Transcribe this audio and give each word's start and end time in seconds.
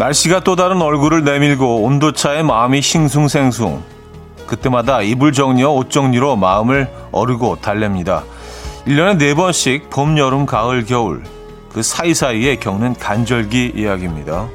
날씨가 0.00 0.40
또 0.40 0.56
다른 0.56 0.80
얼굴을 0.80 1.24
내밀고 1.24 1.82
온도차에 1.82 2.42
마음이 2.42 2.80
싱숭생숭. 2.80 3.82
그때마다 4.46 5.02
이불 5.02 5.34
정리와 5.34 5.68
옷 5.68 5.90
정리로 5.90 6.36
마음을 6.36 6.90
어르고 7.12 7.56
달랩니다. 7.56 8.22
1년에 8.86 9.20
4번씩 9.20 9.90
봄, 9.90 10.16
여름, 10.16 10.46
가을, 10.46 10.86
겨울 10.86 11.22
그 11.70 11.82
사이사이에 11.82 12.56
겪는 12.56 12.94
간절기 12.94 13.74
이야기입니다. 13.76 14.48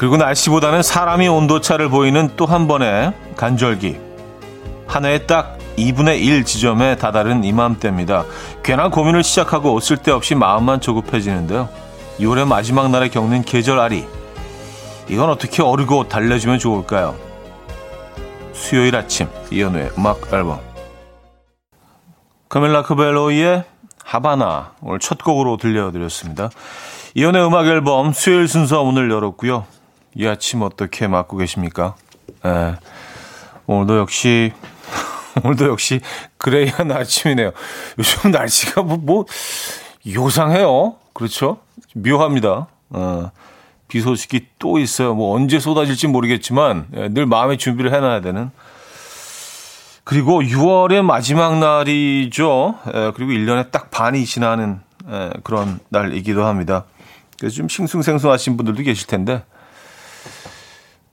그리고 0.00 0.16
날씨보다는 0.16 0.82
사람이 0.82 1.28
온도차를 1.28 1.90
보이는 1.90 2.30
또 2.34 2.46
한 2.46 2.66
번의 2.66 3.12
간절기. 3.36 3.98
한 4.86 5.04
해에 5.04 5.26
딱 5.26 5.58
2분의 5.76 6.22
1 6.22 6.46
지점에 6.46 6.96
다다른 6.96 7.44
이맘때입니다. 7.44 8.24
괜한 8.62 8.90
고민을 8.90 9.22
시작하고 9.22 9.78
쓸데없이 9.78 10.34
마음만 10.34 10.80
조급해지는데요. 10.80 11.68
6월의 12.18 12.46
마지막 12.46 12.90
날에 12.90 13.10
겪는 13.10 13.42
계절아리. 13.42 14.06
이건 15.10 15.28
어떻게 15.28 15.62
어르고 15.62 16.08
달래주면 16.08 16.58
좋을까요? 16.60 17.14
수요일 18.54 18.96
아침 18.96 19.28
이연우의 19.50 19.90
음악 19.98 20.32
앨범 20.32 20.60
카멜라 22.48 22.84
크벨로이의 22.84 23.64
하바나 24.02 24.72
오늘 24.80 24.98
첫 24.98 25.22
곡으로 25.22 25.58
들려드렸습니다. 25.58 26.48
이연우의 27.14 27.46
음악 27.46 27.66
앨범 27.66 28.14
수요일 28.14 28.48
순서 28.48 28.82
문을 28.82 29.10
열었고요. 29.10 29.79
이 30.14 30.26
아침 30.26 30.62
어떻게 30.62 31.06
맞고 31.06 31.36
계십니까? 31.36 31.94
에, 32.44 32.74
오늘도 33.66 33.98
역시 33.98 34.52
오늘도 35.44 35.68
역시 35.68 36.00
그레이한 36.38 36.90
아침이네요. 36.90 37.52
요즘 37.98 38.30
날씨가 38.30 38.82
뭐, 38.82 38.96
뭐 38.96 39.24
요상해요. 40.06 40.96
그렇죠? 41.12 41.58
묘합니다. 41.94 42.66
어, 42.90 43.30
비 43.88 44.00
소식이 44.00 44.46
또 44.58 44.78
있어요. 44.78 45.14
뭐 45.14 45.34
언제 45.34 45.58
쏟아질지 45.58 46.08
모르겠지만 46.08 46.86
예, 46.96 47.08
늘 47.08 47.26
마음의 47.26 47.58
준비를 47.58 47.92
해놔야 47.92 48.20
되는. 48.20 48.50
그리고 50.04 50.42
6월의 50.42 51.02
마지막 51.02 51.58
날이죠. 51.58 52.74
예, 52.94 53.12
그리고 53.14 53.32
1년에 53.32 53.70
딱 53.70 53.90
반이 53.90 54.24
지나는 54.24 54.80
예, 55.08 55.30
그런 55.44 55.78
날이기도 55.88 56.44
합니다. 56.44 56.84
그래서 57.38 57.56
좀 57.56 57.68
싱숭생숭하신 57.68 58.56
분들도 58.56 58.82
계실 58.82 59.06
텐데 59.06 59.44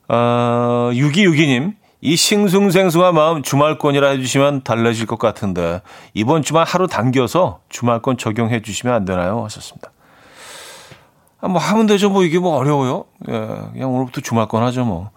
어, 0.09 0.89
6262님, 0.93 1.75
이 2.01 2.15
싱숭생숭한 2.15 3.13
마음 3.15 3.41
주말권이라 3.41 4.09
해주시면 4.09 4.63
달라질 4.63 5.05
것 5.05 5.17
같은데, 5.19 5.81
이번 6.13 6.43
주말 6.43 6.63
하루 6.65 6.87
당겨서 6.87 7.59
주말권 7.69 8.17
적용해 8.17 8.61
주시면 8.61 8.95
안 8.95 9.05
되나요? 9.05 9.43
하셨습니다. 9.45 9.91
아, 11.41 11.47
뭐 11.47 11.59
하면 11.61 11.85
되죠. 11.87 12.09
뭐 12.09 12.23
이게 12.23 12.39
뭐 12.39 12.55
어려워요. 12.55 13.05
예, 13.29 13.31
그냥 13.73 13.93
오늘부터 13.93 14.21
주말권 14.21 14.63
하죠. 14.63 14.85
뭐. 14.85 15.11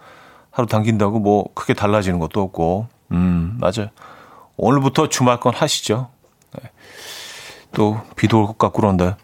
하루 0.51 0.67
당긴다고 0.67 1.21
뭐 1.21 1.47
크게 1.55 1.75
달라지는 1.75 2.19
것도 2.19 2.43
없고. 2.43 2.89
음, 3.13 3.57
맞아요. 3.61 3.89
오늘부터 4.57 5.09
주말권 5.09 5.55
하시죠. 5.55 6.09
네. 6.61 6.71
또 7.73 8.01
비도 8.17 8.41
올 8.41 8.47
것 8.49 8.59
같고 8.59 8.81
그런데. 8.83 9.15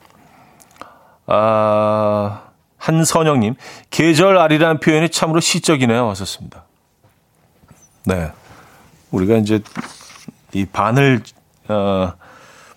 아, 1.26 2.42
한선영님, 2.86 3.56
계절알이라는 3.90 4.78
표현이 4.78 5.08
참으로 5.08 5.40
시적이네요. 5.40 6.06
왔었습니다. 6.06 6.64
네. 8.04 8.30
우리가 9.10 9.38
이제 9.38 9.60
이 10.52 10.64
반을, 10.64 11.20
어, 11.68 12.12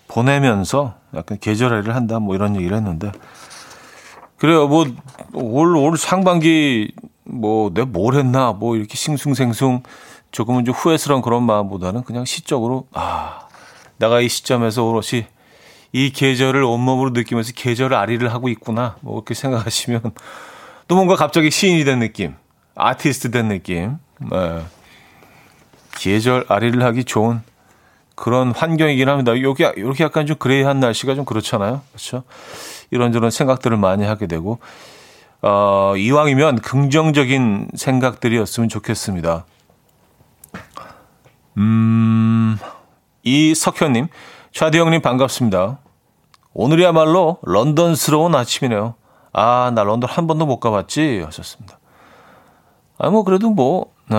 보내면서 0.08 0.94
약간 1.14 1.38
계절알이를 1.38 1.94
한다, 1.94 2.18
뭐 2.18 2.34
이런 2.34 2.56
얘기를 2.56 2.76
했는데. 2.76 3.12
그래요. 4.36 4.66
뭐, 4.66 4.84
올, 5.32 5.76
올 5.76 5.96
상반기, 5.96 6.92
뭐, 7.22 7.70
내가 7.72 7.86
뭘 7.86 8.14
했나, 8.14 8.52
뭐, 8.52 8.74
이렇게 8.74 8.96
싱숭생숭, 8.96 9.84
조금은 10.32 10.64
좀 10.64 10.74
후회스러운 10.74 11.22
그런 11.22 11.44
마음보다는 11.44 12.02
그냥 12.02 12.24
시적으로, 12.24 12.88
아, 12.92 13.46
내가 13.98 14.20
이 14.20 14.28
시점에서 14.28 14.82
오롯이 14.82 15.26
이 15.92 16.10
계절을 16.10 16.62
온몸으로 16.62 17.10
느끼면서 17.10 17.52
계절 17.54 17.94
아리를 17.94 18.32
하고 18.32 18.48
있구나. 18.48 18.96
뭐 19.00 19.14
그렇게 19.14 19.34
생각하시면 19.34 20.00
또 20.88 20.94
뭔가 20.94 21.16
갑자기 21.16 21.50
시인이 21.50 21.84
된 21.84 21.98
느낌, 22.00 22.34
아티스트 22.74 23.30
된 23.30 23.48
느낌. 23.48 23.96
네. 24.18 24.62
계절 25.96 26.44
아리를 26.48 26.82
하기 26.82 27.04
좋은 27.04 27.42
그런 28.14 28.52
환경이긴 28.52 29.08
합니다. 29.08 29.32
여기 29.42 29.64
이렇게 29.76 30.04
약간 30.04 30.26
좀 30.26 30.36
그레이한 30.36 30.78
날씨가 30.78 31.14
좀 31.14 31.24
그렇잖아요. 31.24 31.82
그렇죠? 31.92 32.22
이런저런 32.90 33.30
생각들을 33.30 33.76
많이 33.76 34.04
하게 34.04 34.26
되고 34.26 34.58
어, 35.42 35.94
이왕이면 35.96 36.60
긍정적인 36.60 37.68
생각들이었으면 37.74 38.68
좋겠습니다. 38.68 39.46
음, 41.56 42.58
이 43.22 43.54
석현님, 43.54 44.08
차디 44.52 44.78
형님 44.78 45.00
반갑습니다. 45.00 45.78
오늘이야말로 46.52 47.38
런던스러운 47.42 48.34
아침이네요. 48.34 48.94
아, 49.32 49.70
나 49.74 49.84
런던 49.84 50.10
한 50.10 50.26
번도 50.26 50.46
못 50.46 50.58
가봤지? 50.58 51.22
하셨습니다. 51.24 51.78
아, 52.98 53.10
뭐, 53.10 53.22
그래도 53.22 53.50
뭐, 53.50 53.92
네. 54.08 54.16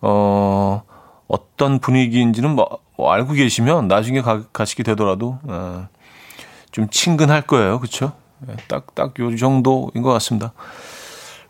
어, 0.00 0.82
어떤 1.28 1.78
분위기인지는 1.78 2.50
뭐, 2.50 2.78
뭐 2.96 3.12
알고 3.12 3.34
계시면 3.34 3.86
나중에 3.86 4.22
가, 4.22 4.42
가시게 4.52 4.82
되더라도, 4.82 5.38
네. 5.44 5.54
좀 6.72 6.88
친근할 6.90 7.42
거예요. 7.42 7.78
그쵸? 7.78 8.12
네, 8.40 8.56
딱, 8.68 8.94
딱 8.94 9.18
요 9.20 9.34
정도인 9.36 10.02
것 10.02 10.12
같습니다. 10.14 10.52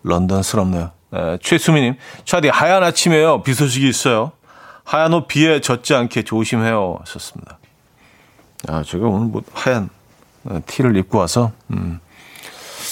런던스럽네요. 0.03 0.91
네, 1.11 1.39
최수미님, 1.43 1.97
차디 2.25 2.49
하얀 2.49 2.85
아침에요. 2.85 3.43
비 3.43 3.55
소식이 3.55 3.89
있어요. 3.89 4.33
하얀 4.87 5.13
옷 5.13 5.27
비에 5.27 5.61
젖지 5.61 5.95
않게 5.95 6.23
조심해요. 6.23 6.99
하셨습니다. 7.01 7.59
아, 8.69 8.85
제가 8.85 9.09
오늘 9.09 9.27
뭐 9.27 9.43
하얀 9.53 9.91
어, 10.45 10.61
티를 10.65 10.97
입고 10.97 11.19
와서, 11.19 11.51
음. 11.73 11.99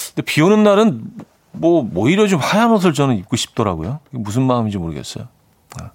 근데 0.09 0.23
비 0.23 0.43
오는 0.43 0.65
날은 0.65 1.05
뭐, 1.53 1.89
오히려 1.95 2.27
좀 2.27 2.41
하얀 2.41 2.73
옷을 2.73 2.95
저는 2.95 3.17
입고 3.19 3.37
싶더라고요. 3.37 4.01
무슨 4.11 4.43
마음인지 4.43 4.77
모르겠어요. 4.77 5.29
아. 5.81 5.91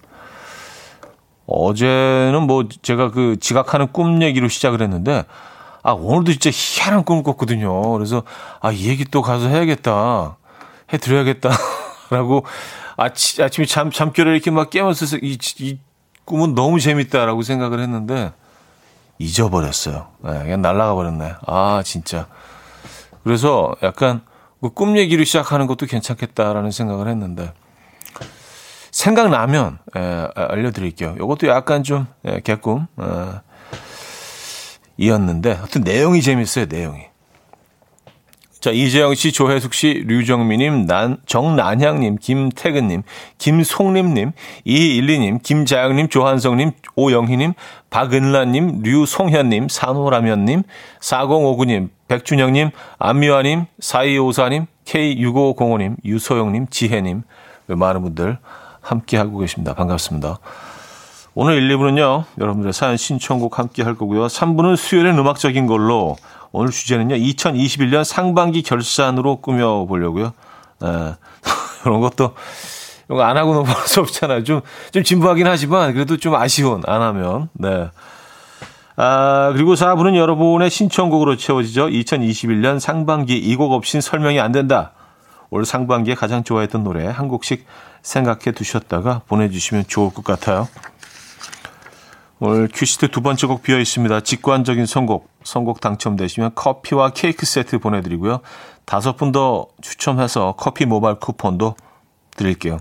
어제는 1.46 2.46
뭐 2.46 2.66
제가 2.80 3.10
그 3.10 3.36
지각하는 3.38 3.92
꿈 3.92 4.22
얘기로 4.22 4.48
시작을 4.48 4.80
했는데, 4.80 5.24
아, 5.82 5.92
오늘도 5.92 6.32
진짜 6.32 6.50
희한한 6.50 7.04
꿈을 7.04 7.22
꿨거든요. 7.24 7.92
그래서, 7.92 8.22
아, 8.60 8.72
이 8.72 8.88
얘기 8.88 9.04
또 9.04 9.20
가서 9.20 9.48
해야겠다. 9.48 10.38
해드려야겠다. 10.94 11.50
라고 12.08 12.44
아치, 12.96 13.42
아침에 13.42 13.66
잠, 13.66 13.90
잠결에 13.90 14.32
이렇게 14.32 14.50
막 14.50 14.68
깨면서 14.68 15.16
이, 15.22 15.38
이 15.58 15.78
꿈은 16.30 16.54
너무 16.54 16.78
재밌다라고 16.78 17.42
생각을 17.42 17.80
했는데, 17.80 18.32
잊어버렸어요. 19.18 20.06
네, 20.24 20.38
그냥 20.44 20.62
날아가 20.62 20.94
버렸네. 20.94 21.34
아, 21.46 21.82
진짜. 21.84 22.26
그래서 23.22 23.74
약간 23.82 24.22
그꿈 24.62 24.96
얘기를 24.96 25.24
시작하는 25.26 25.66
것도 25.66 25.86
괜찮겠다라는 25.86 26.70
생각을 26.70 27.08
했는데 27.08 27.52
생각나면 28.90 29.78
예, 29.96 30.28
알려드릴게요. 30.34 31.16
이것도 31.16 31.48
약간 31.48 31.82
좀 31.82 32.06
예, 32.26 32.40
개꿈 32.40 32.86
예, 33.00 33.40
이었는데 34.96 35.52
하여튼 35.52 35.82
내용이 35.82 36.22
재밌어요. 36.22 36.66
내용이. 36.66 37.09
자, 38.60 38.70
이재영 38.70 39.14
씨, 39.14 39.32
조혜숙 39.32 39.72
씨, 39.72 40.04
류정미님, 40.06 40.84
난, 40.84 41.16
정난향님, 41.24 42.18
김태근님, 42.20 43.02
김송림님, 43.38 44.32
이일리님, 44.66 45.38
김자영님, 45.42 46.08
조한성님, 46.10 46.72
오영희님, 46.94 47.54
박은란님, 47.88 48.82
류송현님, 48.82 49.68
산호라면님, 49.70 50.64
4059님, 51.00 51.88
백준영님, 52.08 52.70
안미화님, 52.98 53.64
4254님, 53.80 54.66
K6505님, 54.84 55.96
유소영님, 56.04 56.66
지혜님, 56.68 57.22
많은 57.66 58.02
분들 58.02 58.36
함께하고 58.82 59.38
계십니다. 59.38 59.72
반갑습니다. 59.72 60.38
오늘 61.34 61.62
1, 61.62 61.76
2부는요, 61.78 62.24
여러분들의 62.38 62.74
사연 62.74 62.98
신청곡 62.98 63.58
함께 63.58 63.82
할 63.82 63.94
거고요. 63.94 64.26
3부는 64.26 64.76
수요일엔 64.76 65.16
음악적인 65.16 65.66
걸로 65.66 66.16
오늘 66.52 66.70
주제는요. 66.72 67.14
2021년 67.16 68.04
상반기 68.04 68.62
결산으로 68.62 69.36
꾸며보려고요. 69.36 70.32
네. 70.80 70.88
이런 71.86 72.00
것도 72.00 72.34
이런 73.08 73.18
거 73.18 73.24
안 73.24 73.36
하고 73.36 73.54
넘어갈 73.54 73.86
수 73.86 74.00
없잖아요. 74.00 74.44
좀, 74.44 74.60
좀 74.92 75.02
진부하긴 75.02 75.46
하지만 75.46 75.92
그래도 75.94 76.16
좀 76.16 76.34
아쉬운 76.34 76.82
안 76.86 77.02
하면. 77.02 77.48
네. 77.54 77.88
아, 78.96 79.50
그리고 79.54 79.74
4부는 79.74 80.14
여러분의 80.16 80.68
신청곡으로 80.70 81.36
채워지죠. 81.36 81.86
2021년 81.88 82.78
상반기 82.80 83.38
이 83.38 83.56
곡 83.56 83.72
없인 83.72 84.00
설명이 84.00 84.38
안 84.40 84.52
된다. 84.52 84.92
올 85.50 85.64
상반기에 85.64 86.14
가장 86.14 86.44
좋아했던 86.44 86.84
노래 86.84 87.06
한 87.06 87.28
곡씩 87.28 87.64
생각해 88.02 88.52
두셨다가 88.54 89.22
보내주시면 89.26 89.84
좋을 89.88 90.12
것 90.12 90.22
같아요. 90.24 90.68
오늘 92.38 92.68
큐시트 92.72 93.08
두 93.08 93.20
번째 93.20 93.46
곡 93.46 93.62
비어 93.62 93.78
있습니다. 93.78 94.20
직관적인 94.20 94.86
선곡. 94.86 95.29
선곡 95.44 95.80
당첨되시면 95.80 96.52
커피와 96.54 97.10
케이크 97.10 97.46
세트 97.46 97.78
보내드리고요. 97.78 98.40
다섯 98.84 99.16
분 99.16 99.32
더 99.32 99.66
추첨해서 99.80 100.54
커피 100.56 100.84
모바일 100.84 101.16
쿠폰도 101.18 101.76
드릴게요. 102.36 102.78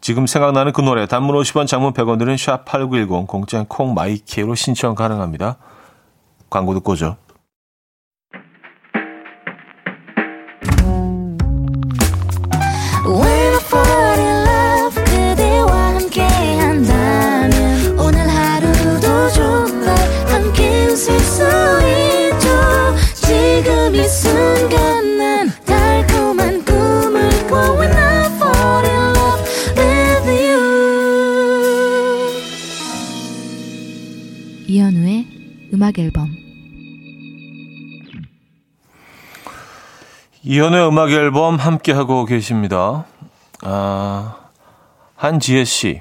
지금 0.00 0.26
생각나는 0.26 0.72
그 0.72 0.80
노래 0.80 1.06
단문 1.06 1.36
50원 1.36 1.66
장문 1.66 1.92
100원 1.92 2.18
드는 2.18 2.36
샵8910 2.36 3.26
공짜인 3.26 3.66
콩 3.66 3.92
my 3.92 4.17
K로 4.17 4.54
신청 4.54 4.94
가능합니다. 4.94 5.56
광고 6.48 6.72
듣고 6.74 6.92
오죠. 6.92 7.16
음악 35.90 35.98
앨범 35.98 36.36
이현의 40.42 40.86
음악 40.88 41.10
앨범 41.10 41.56
함께 41.56 41.92
하고 41.92 42.24
계십니다. 42.24 43.04
아, 43.62 44.36
한지혜 45.16 45.64
씨. 45.64 46.00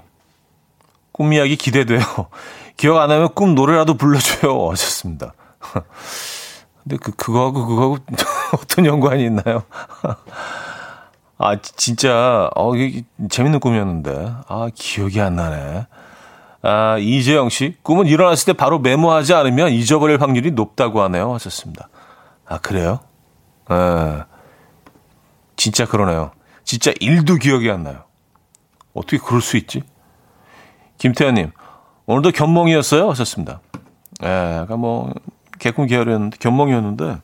꿈 1.11 1.33
이야기 1.33 1.55
기대돼요. 1.55 1.99
기억 2.77 2.97
안 2.99 3.09
나면 3.09 3.33
꿈 3.33 3.55
노래라도 3.55 3.95
불러줘요. 3.95 4.69
하셨습니다. 4.71 5.33
근데 6.83 6.97
그, 6.97 7.11
그거하고 7.11 7.65
그거하고 7.65 7.97
어떤 8.61 8.85
연관이 8.85 9.25
있나요? 9.25 9.63
아, 11.37 11.59
진짜, 11.61 12.49
어, 12.55 12.75
이게 12.75 13.03
재밌는 13.29 13.59
꿈이었는데. 13.59 14.33
아, 14.47 14.69
기억이 14.73 15.19
안 15.19 15.35
나네. 15.35 15.87
아, 16.61 16.97
이재영 16.97 17.49
씨, 17.49 17.75
꿈은 17.83 18.07
일어났을 18.07 18.53
때 18.53 18.53
바로 18.53 18.79
메모하지 18.79 19.33
않으면 19.33 19.71
잊어버릴 19.71 20.21
확률이 20.21 20.51
높다고 20.51 21.01
하네요. 21.03 21.33
하셨습니다. 21.35 21.89
아, 22.45 22.57
그래요? 22.57 22.99
아, 23.67 24.25
진짜 25.55 25.85
그러네요. 25.85 26.31
진짜 26.63 26.91
일도 26.99 27.35
기억이 27.35 27.69
안 27.69 27.83
나요. 27.83 28.03
어떻게 28.93 29.17
그럴 29.17 29.41
수 29.41 29.55
있지? 29.57 29.83
김태현님, 30.97 31.51
오늘도 32.07 32.31
견몽이었어요? 32.31 33.09
하셨습니다. 33.09 33.61
예, 34.23 34.57
약간 34.61 34.79
뭐, 34.79 35.13
개꿈 35.59 35.87
계열이었는데, 35.87 36.37
견몽이었는데, 36.39 37.17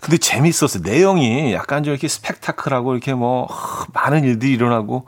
근데 0.00 0.16
재밌었어요. 0.16 0.82
내용이 0.82 1.52
약간 1.52 1.84
좀 1.84 1.92
이렇게 1.92 2.08
스펙타클하고, 2.08 2.94
이렇게 2.94 3.14
뭐, 3.14 3.48
많은 3.92 4.24
일들이 4.24 4.52
일어나고, 4.52 5.06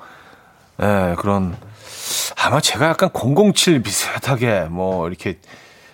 예, 0.81 1.17
그런, 1.19 1.57
아마 2.45 2.61
제가 2.61 2.89
약간 2.89 3.11
007 3.13 3.83
비슷하게 3.83 4.67
뭐 4.71 5.09
이렇게 5.09 5.39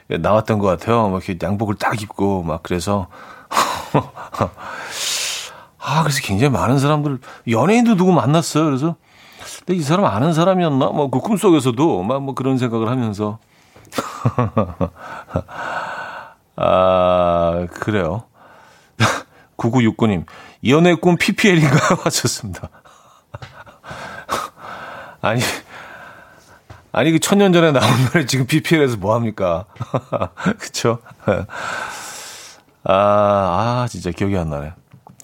나왔던 0.08 0.58
것 0.58 0.66
같아요. 0.66 1.08
뭐 1.08 1.18
이렇게 1.18 1.36
양복을 1.44 1.74
딱 1.76 2.00
입고 2.00 2.42
막 2.42 2.62
그래서 2.62 3.08
아 5.80 6.02
그래서 6.02 6.20
굉장히 6.22 6.50
많은 6.52 6.78
사람들 6.78 7.18
연예인도 7.50 7.96
누구 7.96 8.12
만났어요. 8.12 8.64
그래서 8.64 8.96
근데 9.66 9.78
이 9.78 9.82
사람 9.82 10.04
아는 10.06 10.32
사람이었나? 10.32 10.86
뭐 10.90 11.10
그 11.10 11.20
꿈속에서도 11.20 12.02
막 12.02 12.20
뭐 12.20 12.34
그런 12.34 12.58
생각을 12.58 12.88
하면서 12.88 13.38
아 16.56 17.66
그래요. 17.72 18.24
9969님 19.56 20.24
연애 20.66 20.94
꿈 20.94 21.16
PPL인가요? 21.16 21.98
하셨습니다. 22.04 22.68
아니 25.20 25.40
아니 26.98 27.12
그 27.12 27.20
천년 27.20 27.52
전에 27.52 27.70
나온 27.70 27.88
노래 28.06 28.26
지금 28.26 28.44
BPL에서 28.44 28.96
뭐 28.96 29.14
합니까? 29.14 29.66
그쵸? 30.58 30.98
아, 32.82 32.92
아, 32.92 33.86
진짜 33.88 34.10
기억이 34.10 34.36
안 34.36 34.50
나네. 34.50 34.72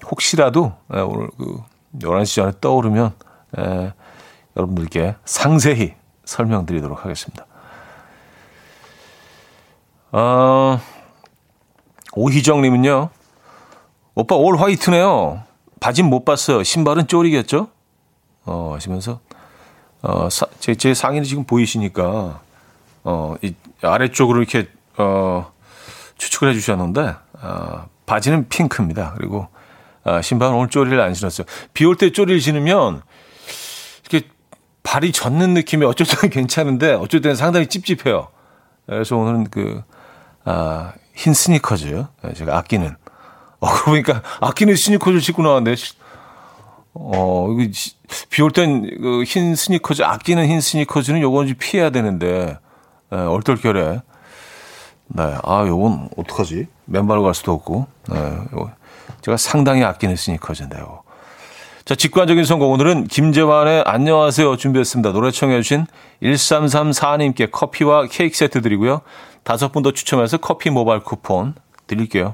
혹시라도 0.09 0.71
예, 0.93 1.01
오늘 1.01 1.29
그 1.37 1.61
11시 1.99 2.35
전에 2.35 2.53
떠오르면 2.61 3.11
에, 3.57 3.61
예, 3.61 3.93
여러분들께 4.55 5.15
상세히 5.25 5.95
설명드리도록 6.23 7.03
하겠습니다. 7.03 7.45
어, 10.13 10.79
오희정님은요, 12.13 13.09
오빠 14.15 14.35
올 14.37 14.55
화이트네요. 14.55 15.43
바진 15.81 16.05
못 16.05 16.23
봤어요. 16.23 16.63
신발은 16.63 17.07
쪼리겠죠? 17.07 17.67
어, 18.45 18.71
하시면서 18.75 19.19
어, 20.05 20.29
사, 20.29 20.45
제, 20.59 20.75
제 20.75 20.93
상의는 20.93 21.23
지금 21.27 21.45
보이시니까, 21.45 22.39
어, 23.03 23.35
이 23.41 23.55
아래쪽으로 23.81 24.39
이렇게, 24.39 24.67
어, 24.97 25.51
추측을 26.19 26.49
해 26.49 26.53
주셨는데, 26.53 27.15
어, 27.41 27.85
바지는 28.05 28.47
핑크입니다. 28.47 29.15
그리고, 29.17 29.47
어, 30.03 30.21
신발은 30.21 30.53
오늘 30.55 30.69
쪼리를 30.69 30.99
안 31.01 31.15
신었어요. 31.15 31.47
비 31.73 31.85
올 31.85 31.95
때 31.97 32.11
쪼리를 32.11 32.39
신으면, 32.39 33.01
이렇게 34.07 34.27
발이 34.83 35.11
젖는 35.11 35.55
느낌이 35.55 35.83
어쩔 35.85 36.05
때는 36.05 36.29
괜찮은데, 36.29 36.93
어쩔 36.93 37.21
때는 37.21 37.35
상당히 37.35 37.65
찝찝해요. 37.67 38.27
그래서 38.85 39.17
오늘은 39.17 39.49
그, 39.49 39.81
아, 40.43 40.93
흰 41.15 41.33
스니커즈, 41.33 42.05
제가 42.35 42.55
아끼는. 42.59 42.95
어, 43.59 43.67
그러고 43.71 43.91
보니까 43.91 44.21
아끼는 44.41 44.75
스니커즈를 44.75 45.19
신고 45.21 45.41
나왔는데, 45.41 45.81
어, 46.95 47.49
이거 47.51 47.71
비올 48.29 48.51
땐그흰 48.51 49.55
스니커즈, 49.55 50.01
아끼는 50.03 50.47
흰 50.47 50.61
스니커즈는 50.61 51.21
요건 51.21 51.47
좀 51.47 51.55
피해야 51.59 51.89
되는데, 51.89 52.57
네, 53.11 53.17
얼떨결에. 53.17 54.01
네, 55.07 55.35
아, 55.43 55.65
요건 55.67 56.09
어떡하지? 56.17 56.67
맨발로 56.85 57.23
갈 57.23 57.35
수도 57.35 57.51
없고, 57.51 57.87
네, 58.09 58.17
요, 58.17 58.71
제가 59.21 59.37
상당히 59.37 59.83
아끼는 59.83 60.15
스니커즈인데요. 60.15 61.03
자, 61.83 61.93
직관적인 61.93 62.45
선곡. 62.45 62.71
오늘은 62.71 63.07
김재환의 63.07 63.83
안녕하세요 63.85 64.57
준비했습니다. 64.57 65.11
노래 65.11 65.29
청해주신 65.29 65.85
1334님께 66.23 67.51
커피와 67.51 68.07
케이크 68.07 68.35
세트 68.35 68.61
드리고요. 68.61 69.01
다섯 69.43 69.71
분 69.71 69.83
더 69.83 69.91
추첨해서 69.91 70.37
커피 70.37 70.71
모바일 70.71 71.01
쿠폰 71.01 71.53
드릴게요. 71.85 72.33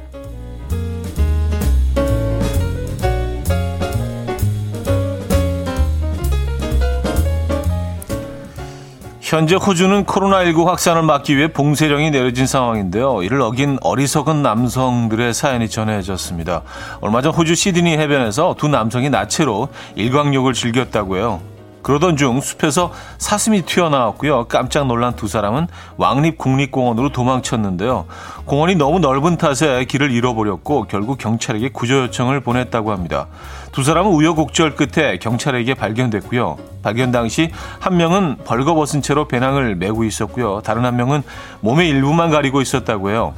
현재 9.31 9.55
호주는 9.55 10.03
코로나19 10.03 10.65
확산을 10.65 11.03
막기 11.03 11.37
위해 11.37 11.47
봉쇄령이 11.47 12.11
내려진 12.11 12.45
상황인데요. 12.45 13.23
이를 13.23 13.39
어긴 13.39 13.77
어리석은 13.81 14.41
남성들의 14.41 15.33
사연이 15.33 15.69
전해졌습니다. 15.69 16.63
얼마 16.99 17.21
전 17.21 17.33
호주 17.33 17.55
시드니 17.55 17.93
해변에서 17.93 18.55
두 18.57 18.67
남성이 18.67 19.09
나체로 19.09 19.69
일광욕을 19.95 20.51
즐겼다고요. 20.51 21.50
그러던 21.81 22.17
중 22.17 22.41
숲에서 22.41 22.91
사슴이 23.17 23.63
튀어나왔고요. 23.63 24.45
깜짝 24.45 24.87
놀란 24.87 25.15
두 25.15 25.27
사람은 25.27 25.67
왕립 25.97 26.37
국립공원으로 26.37 27.09
도망쳤는데요. 27.09 28.05
공원이 28.45 28.75
너무 28.75 28.99
넓은 28.99 29.37
탓에 29.37 29.85
길을 29.85 30.11
잃어버렸고 30.11 30.85
결국 30.87 31.17
경찰에게 31.17 31.69
구조 31.69 32.03
요청을 32.03 32.41
보냈다고 32.41 32.91
합니다. 32.91 33.27
두 33.71 33.83
사람은 33.83 34.11
우여곡절 34.11 34.75
끝에 34.75 35.17
경찰에게 35.17 35.73
발견됐고요. 35.73 36.57
발견 36.83 37.11
당시 37.11 37.51
한 37.79 37.97
명은 37.97 38.37
벌거벗은 38.43 39.01
채로 39.01 39.27
배낭을 39.27 39.75
메고 39.75 40.03
있었고요. 40.03 40.61
다른 40.61 40.85
한 40.85 40.95
명은 40.95 41.23
몸의 41.61 41.89
일부만 41.89 42.31
가리고 42.31 42.61
있었다고 42.61 43.11
해요. 43.11 43.33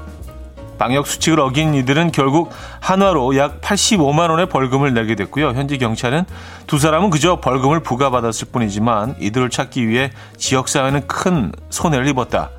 방역 0.78 1.08
수칙을 1.08 1.40
어긴 1.40 1.74
이들은 1.74 2.12
결국 2.12 2.52
한화로 2.80 3.38
약 3.38 3.62
85만 3.62 4.30
원의 4.30 4.48
벌금을 4.48 4.94
내게 4.94 5.16
됐고요. 5.16 5.50
현지 5.50 5.78
경찰은 5.78 6.26
두 6.68 6.78
사람은 6.78 7.10
그저 7.10 7.40
벌금을 7.40 7.82
부과받았을 7.82 8.48
뿐이지만 8.52 9.16
이들을 9.20 9.50
찾기 9.50 9.88
위해 9.88 10.12
지역 10.38 10.68
사회는 10.68 11.08
큰 11.08 11.52
손해를 11.70 12.08
입었다. 12.08 12.50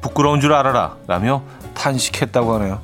부끄러운 0.00 0.40
줄 0.40 0.52
알아라 0.52 0.96
라며 1.06 1.42
탄식했다고 1.74 2.54
하네요. 2.54 2.80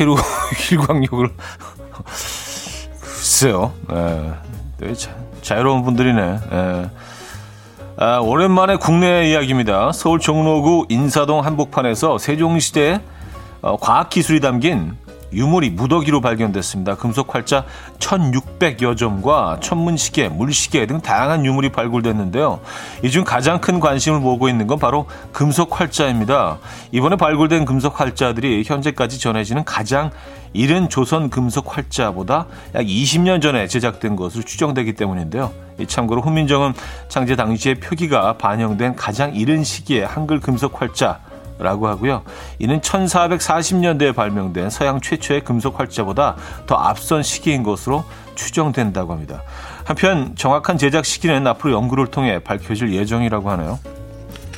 나체로 0.00 0.16
일광욕을 0.70 1.28
글쎄요. 3.00 3.72
예, 4.82 4.94
자, 4.94 5.14
자유로운 5.42 5.84
분들이네. 5.84 6.38
예. 6.52 6.90
아, 7.96 8.18
오랜만에 8.18 8.76
국내 8.76 9.30
이야기입니다. 9.30 9.92
서울 9.92 10.18
종로구 10.18 10.86
인사동 10.88 11.44
한복판에서 11.44 12.16
세종시대 12.16 13.00
어, 13.60 13.76
과학기술이 13.76 14.40
담긴 14.40 14.96
유물이 15.32 15.70
무더기로 15.70 16.20
발견됐습니다. 16.20 16.96
금속 16.96 17.34
활자 17.34 17.64
1600여 17.98 18.96
점과 18.96 19.58
천문시계, 19.60 20.28
물시계 20.28 20.86
등 20.86 21.00
다양한 21.00 21.44
유물이 21.44 21.70
발굴됐는데요. 21.72 22.60
이 23.04 23.10
중 23.10 23.24
가장 23.24 23.60
큰 23.60 23.80
관심을 23.80 24.20
모으고 24.20 24.48
있는 24.48 24.66
건 24.66 24.78
바로 24.78 25.06
금속 25.32 25.80
활자입니다. 25.80 26.58
이번에 26.92 27.16
발굴된 27.16 27.64
금속 27.64 28.00
활자들이 28.00 28.62
현재까지 28.64 29.18
전해지는 29.18 29.64
가장 29.64 30.10
이른 30.52 30.88
조선 30.88 31.30
금속 31.30 31.76
활자보다 31.76 32.46
약 32.74 32.82
20년 32.84 33.40
전에 33.42 33.66
제작된 33.68 34.16
것으로 34.16 34.42
추정되기 34.42 34.94
때문인데요. 34.94 35.52
참고로 35.86 36.22
훈민정음 36.22 36.72
창제 37.08 37.36
당시의 37.36 37.76
표기가 37.76 38.36
반영된 38.36 38.96
가장 38.96 39.34
이른 39.34 39.64
시기의 39.64 40.06
한글 40.06 40.40
금속 40.40 40.80
활자 40.80 41.20
라고 41.60 41.88
하고요. 41.88 42.22
이는 42.58 42.80
1440년대에 42.80 44.14
발명된 44.14 44.70
서양 44.70 45.00
최초의 45.00 45.44
금속 45.44 45.78
활자보다 45.78 46.36
더 46.66 46.74
앞선 46.74 47.22
시기인 47.22 47.62
것으로 47.62 48.04
추정된다고 48.34 49.12
합니다. 49.12 49.42
한편 49.84 50.34
정확한 50.36 50.78
제작 50.78 51.04
시기는 51.04 51.46
앞으로 51.46 51.74
연구를 51.74 52.06
통해 52.06 52.38
밝혀질 52.38 52.94
예정이라고 52.94 53.50
하네요. 53.50 53.78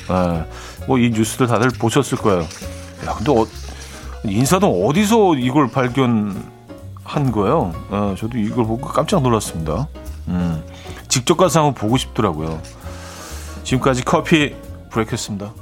아, 0.07 0.45
뭐이 0.87 1.11
뉴스들 1.11 1.47
다들 1.47 1.69
보셨을 1.69 2.17
거예요. 2.17 2.41
야, 2.41 3.13
근데 3.17 3.31
어, 3.31 3.45
인사동 4.23 4.87
어디서 4.87 5.35
이걸 5.35 5.69
발견한 5.69 7.31
거예요? 7.33 7.73
아, 7.89 8.15
저도 8.17 8.37
이걸 8.37 8.65
보고 8.65 8.87
깜짝 8.87 9.21
놀랐습니다. 9.21 9.87
음, 10.29 10.63
직접 11.09 11.35
가서 11.35 11.59
한번 11.59 11.73
보고 11.73 11.97
싶더라고요. 11.97 12.61
지금까지 13.63 14.03
커피 14.05 14.55
브레이크였습니다. 14.89 15.53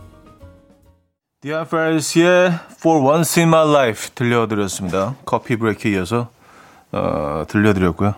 The 1.42 1.58
Affairs의 1.58 2.54
For 2.74 3.04
Once 3.04 3.42
in 3.42 3.50
My 3.50 3.68
Life 3.68 4.12
들려드렸습니다. 4.14 5.16
커피 5.26 5.56
브레이크에 5.56 5.94
이어서 5.94 6.30
어, 6.92 7.46
들려드렸고요. 7.48 8.14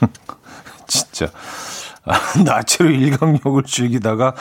진짜 0.86 1.30
아, 2.04 2.12
나체로 2.44 2.90
일광욕을 2.90 3.62
즐기다가 3.62 4.34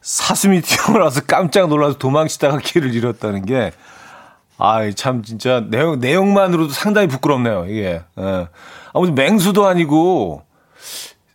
사슴이 0.00 0.62
튀어나와서 0.62 1.26
깜짝 1.26 1.68
놀라서 1.68 1.98
도망치다가 1.98 2.56
길을 2.56 2.94
잃었다는 2.94 3.44
게 3.44 3.72
아이 4.56 4.94
참 4.94 5.22
진짜 5.22 5.60
내용 5.60 6.00
내용만으로도 6.00 6.72
상당히 6.72 7.06
부끄럽네요 7.08 7.66
이게 7.68 8.02
예. 8.18 8.48
아무튼 8.94 9.14
맹수도 9.14 9.66
아니고 9.66 10.42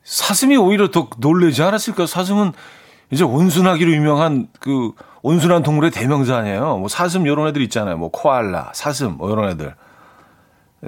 사슴이 0.03 0.57
오히려 0.57 0.89
더 0.89 1.09
놀라지 1.19 1.61
않았을까 1.61 2.07
사슴은 2.07 2.53
이제 3.11 3.23
온순하기로 3.23 3.91
유명한 3.91 4.47
그 4.59 4.93
온순한 5.27 5.61
동물의 5.61 5.91
대명사 5.91 6.37
아니에요. 6.37 6.77
뭐 6.77 6.87
사슴 6.87 7.27
이런 7.27 7.47
애들 7.47 7.61
있잖아요. 7.63 7.97
뭐 7.97 8.09
코알라, 8.09 8.71
사슴 8.73 9.17
뭐 9.17 9.29
이런 9.29 9.49
애들. 9.49 9.75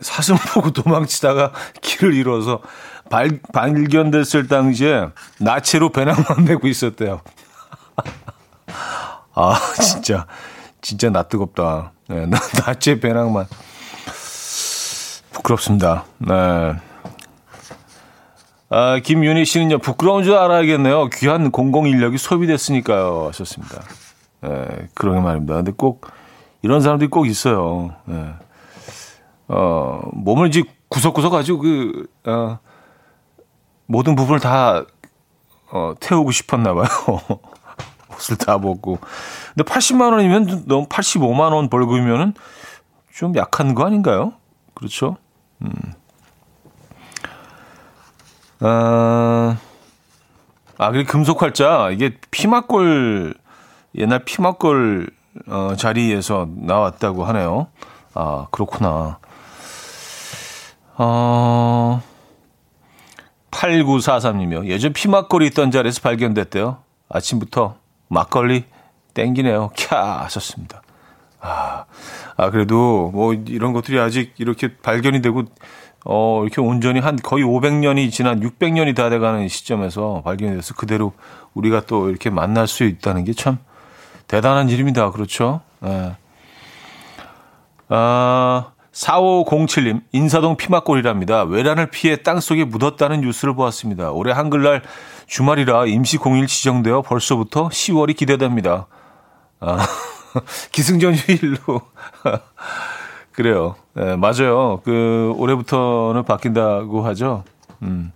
사슴 0.01 0.37
보고 0.53 0.71
도망치다가 0.71 1.51
길을 1.81 2.13
잃어서 2.13 2.61
발, 3.09 3.41
발견됐을 3.51 4.47
당시에 4.47 5.09
나체로 5.39 5.89
배낭만 5.89 6.45
메고 6.47 6.67
있었대요. 6.69 7.19
아 9.35 9.59
진짜 9.81 10.25
진짜 10.81 11.09
나 11.09 11.23
뜨겁다. 11.23 11.91
네, 12.07 12.25
나체 12.65 13.01
배낭만 13.01 13.45
부끄럽습니다. 15.33 16.05
네. 16.19 16.75
아, 18.71 18.99
김윤희 18.99 19.45
씨는요, 19.45 19.79
부끄러운 19.79 20.23
줄 20.23 20.35
알아야겠네요. 20.35 21.09
귀한 21.09 21.49
공공 21.51 21.87
인력이 21.87 22.19
소비됐으니까요. 22.19 23.27
하셨습니다. 23.29 23.81
예, 24.45 24.87
그러게 24.93 25.19
말입니다. 25.19 25.55
근데 25.55 25.71
꼭 25.71 26.07
이런 26.61 26.81
사람들이 26.81 27.09
꼭 27.09 27.27
있어요. 27.27 27.93
예. 28.09 28.33
어, 29.47 30.01
몸을 30.13 30.47
이제 30.47 30.63
구석구석 30.89 31.31
가지고 31.31 31.59
그, 31.59 32.07
어, 32.25 32.59
모든 33.85 34.15
부분을 34.15 34.39
다, 34.39 34.83
어, 35.71 35.93
태우고 35.99 36.31
싶었나 36.31 36.73
봐요. 36.73 36.87
옷을 38.15 38.37
다 38.37 38.59
벗고. 38.59 38.99
근데 39.55 39.69
80만 39.69 40.11
원이면 40.11 40.63
너무 40.67 40.87
85만 40.87 41.53
원 41.53 41.69
벌금이면은 41.69 42.33
좀 43.13 43.35
약한 43.35 43.75
거 43.75 43.85
아닌가요? 43.85 44.33
그렇죠? 44.73 45.17
음. 45.61 45.71
아, 48.61 49.57
아, 50.77 50.91
그 50.91 51.03
금속 51.05 51.41
활자, 51.41 51.89
이게 51.91 52.17
피막골 52.31 53.33
옛날 53.99 54.23
피막골 54.23 55.09
어, 55.47 55.73
자리에서 55.77 56.47
나왔다고 56.55 57.25
하네요. 57.25 57.67
아, 58.13 58.47
그렇구나. 58.51 59.19
어, 60.97 62.01
8943님이요. 63.51 64.65
예전 64.67 64.93
피막골이 64.93 65.47
있던 65.47 65.71
자리에서 65.71 66.01
발견됐대요. 66.01 66.77
아침부터 67.09 67.75
막걸리 68.07 68.65
땡기네요. 69.13 69.71
캬 69.75 69.95
하셨습니다. 69.95 70.81
아, 71.41 71.85
아, 72.37 72.49
그래도 72.51 73.11
뭐 73.13 73.33
이런 73.33 73.73
것들이 73.73 73.99
아직 73.99 74.33
이렇게 74.37 74.75
발견이 74.77 75.21
되고, 75.21 75.43
어, 76.05 76.41
이렇게 76.43 76.61
온전히 76.61 76.99
한 76.99 77.17
거의 77.17 77.43
500년이 77.43 78.11
지난 78.11 78.39
600년이 78.39 78.95
다 78.95 79.09
돼가는 79.09 79.47
시점에서 79.47 80.21
발견이 80.23 80.55
돼서 80.55 80.73
그대로 80.73 81.13
우리가 81.53 81.81
또 81.85 82.09
이렇게 82.09 82.29
만날 82.29 82.67
수 82.67 82.85
있다는 82.85 83.25
게 83.25 83.33
참 83.33 83.57
대단한 84.29 84.69
일입니다. 84.69 85.11
그렇죠? 85.11 85.61
네. 85.79 86.15
아, 87.89 88.67
4507님, 88.93 90.03
인사동 90.11 90.55
피막골이랍니다. 90.55 91.43
외란을 91.43 91.87
피해 91.89 92.17
땅속에 92.17 92.63
묻었다는 92.63 93.21
뉴스를 93.21 93.55
보았습니다. 93.55 94.11
올해 94.11 94.31
한글날 94.31 94.83
주말이라 95.25 95.87
임시 95.87 96.17
공일 96.17 96.45
지정되어 96.45 97.01
벌써부터 97.01 97.69
10월이 97.69 98.15
기대됩니다. 98.15 98.85
아, 99.59 99.79
기승전 100.71 101.15
휴일로. 101.15 101.81
그래요. 103.31 103.75
네, 103.95 104.15
맞아요. 104.15 104.81
그, 104.85 105.33
올해부터는 105.37 106.23
바뀐다고 106.25 107.03
하죠. 107.07 107.45
음. 107.81 108.11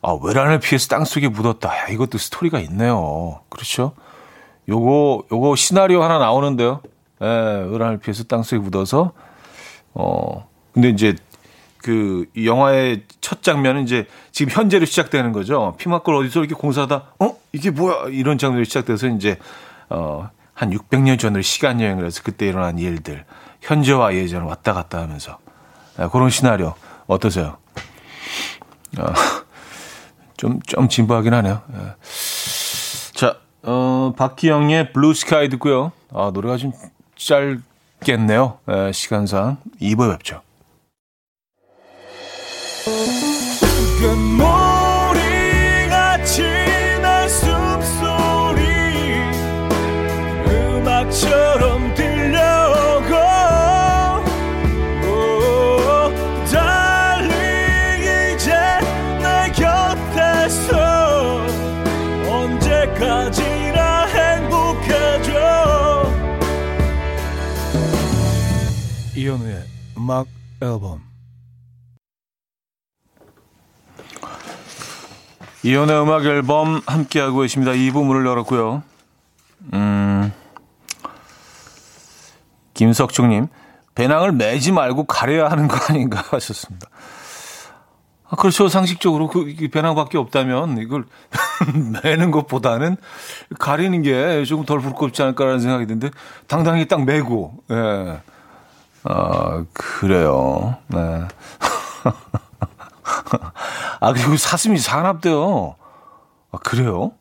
아, 0.00 0.16
외란을 0.22 0.60
피해서 0.60 0.86
땅속에 0.86 1.26
묻었다. 1.28 1.76
야, 1.76 1.88
이것도 1.88 2.18
스토리가 2.18 2.60
있네요. 2.60 3.40
그렇죠? 3.48 3.94
요거 4.70 5.24
요거 5.30 5.56
시나리오 5.56 6.02
하나 6.02 6.18
나오는데요. 6.18 6.80
예, 7.22 7.26
을한을 7.26 7.98
피해서 7.98 8.24
땅속에 8.24 8.58
묻어서 8.60 9.12
어 9.92 10.48
근데 10.72 10.88
이제 10.88 11.14
그 11.78 12.26
영화의 12.42 13.04
첫 13.20 13.42
장면은 13.42 13.82
이제 13.82 14.06
지금 14.32 14.52
현재로 14.52 14.86
시작되는 14.86 15.32
거죠. 15.32 15.74
피막골 15.78 16.14
어디서 16.14 16.40
이렇게 16.40 16.54
공사하다 16.54 17.14
어 17.18 17.36
이게 17.52 17.70
뭐야 17.70 18.08
이런 18.10 18.38
장면이 18.38 18.64
시작돼서 18.64 19.08
이제 19.08 19.38
어 19.90 20.30
한 20.60 20.72
600년 20.72 21.18
전으로 21.18 21.40
시간 21.40 21.80
여행을 21.80 22.04
해서 22.04 22.20
그때 22.22 22.46
일어난 22.46 22.78
일들 22.78 23.24
현재와 23.62 24.14
예전 24.14 24.42
왔다 24.42 24.74
갔다 24.74 25.00
하면서 25.00 25.38
예, 25.98 26.06
그런 26.12 26.28
시나리오 26.28 26.74
어떠세요? 27.06 27.56
어, 28.98 29.06
좀, 30.36 30.60
좀 30.66 30.86
진부하긴 30.86 31.32
하네요. 31.32 31.62
예. 31.72 31.94
자, 33.62 33.70
어, 33.70 34.12
박기영의 34.16 34.92
Blue 34.92 35.14
Sky 35.14 35.48
듣고요. 35.48 35.92
아, 36.12 36.30
노래가 36.32 36.56
좀 36.56 36.72
짧겠네요. 37.16 38.58
에, 38.68 38.92
시간상 38.92 39.58
2부에 39.80 40.10
뵙죠. 40.16 40.42
때까 51.96 52.09
음악 70.00 70.28
앨범 70.62 71.02
이현우의 75.62 76.02
음악 76.02 76.24
앨범 76.24 76.80
함께하고 76.86 77.40
계십니다. 77.40 77.72
2부 77.72 78.02
문을 78.06 78.24
열었고요. 78.24 78.82
음, 79.74 80.32
김석중님, 82.72 83.48
배낭을 83.94 84.32
매지 84.32 84.72
말고 84.72 85.04
가려야 85.04 85.50
하는 85.50 85.68
거 85.68 85.76
아닌가 85.90 86.24
하셨습니다. 86.32 86.88
아, 88.30 88.36
그렇죠. 88.36 88.68
상식적으로 88.68 89.28
그 89.28 89.54
배낭밖에 89.70 90.16
없다면 90.16 90.78
이걸 90.78 91.04
매는 92.02 92.30
것보다는 92.30 92.96
가리는 93.58 94.00
게 94.00 94.44
조금 94.44 94.64
덜 94.64 94.80
부끄럽지 94.80 95.20
않을까라는 95.20 95.60
생각이 95.60 95.84
드는데 95.86 96.08
당당히 96.46 96.88
딱 96.88 97.04
매고, 97.04 97.62
예. 97.70 98.22
아, 99.04 99.64
그래요. 99.72 100.76
네. 100.88 100.98
아, 104.00 104.12
그리고 104.12 104.36
사슴이 104.36 104.78
사납대요. 104.78 105.76
아, 106.52 106.58
그래요? 106.58 107.12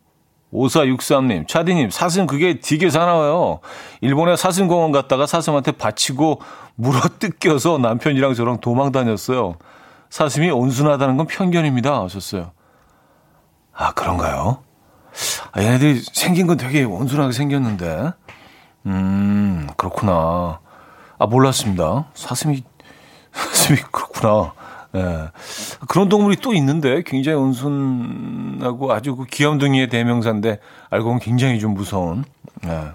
5463님, 0.54 1.48
차디님, 1.48 1.92
사슴 1.92 2.26
그게 2.26 2.60
되게 2.60 2.90
사나워요. 2.90 3.60
일본에 4.02 4.36
사슴공원 4.36 4.92
갔다가 4.92 5.28
사슴한테 5.28 5.74
받치고 5.74 6.42
물어 6.76 7.02
뜯겨서 7.20 7.78
남편이랑 7.78 8.34
저랑 8.34 8.60
도망 8.60 8.92
다녔어요. 8.92 9.56
사슴이 10.10 10.50
온순하다는 10.50 11.18
건 11.18 11.28
편견입니다. 11.28 12.02
하셨어요. 12.02 12.52
아, 13.74 13.94
그런가요? 13.94 14.64
아, 15.52 15.62
얘네들이 15.62 16.02
생긴 16.14 16.48
건 16.48 16.58
되게 16.58 16.84
온순하게 16.84 17.32
생겼는데. 17.32 18.12
음, 18.88 19.68
그렇구나. 19.78 20.60
아, 21.20 21.28
몰랐습니다. 21.28 22.06
사슴이, 22.14 22.64
사슴이 23.32 23.78
그렇구나. 23.92 24.54
예. 24.96 25.30
그런 25.88 26.10
동물이 26.10 26.38
또 26.38 26.54
있는데 26.54 27.04
굉장히 27.06 27.38
온순하고 27.38 28.92
아주 28.92 29.16
그 29.16 29.26
귀염둥이의 29.26 29.90
대명사인데 29.90 30.60
알고 30.90 31.06
보면 31.06 31.20
굉장히 31.20 31.60
좀 31.60 31.76
무서운. 31.76 32.24
예. 32.66 32.94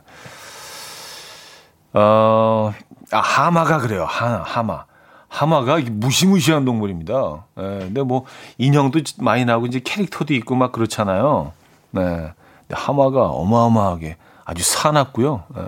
어, 1.93 2.73
아, 3.13 3.19
하마가 3.19 3.79
그래요. 3.79 4.05
하, 4.05 4.43
하마. 4.43 4.85
하마가 5.29 5.81
무시무시한 5.91 6.65
동물입니다. 6.65 7.45
예. 7.59 7.63
근데 7.63 8.03
뭐 8.03 8.25
인형도 8.59 9.01
많이 9.19 9.45
나오고 9.45 9.67
이제 9.67 9.81
캐릭터도 9.85 10.35
있고 10.35 10.55
막 10.55 10.73
그렇잖아요. 10.73 11.53
네. 11.91 12.33
하마가 12.71 13.27
어마어마하게 13.27 14.17
아주 14.45 14.65
사납고요. 14.65 15.45
예. 15.59 15.63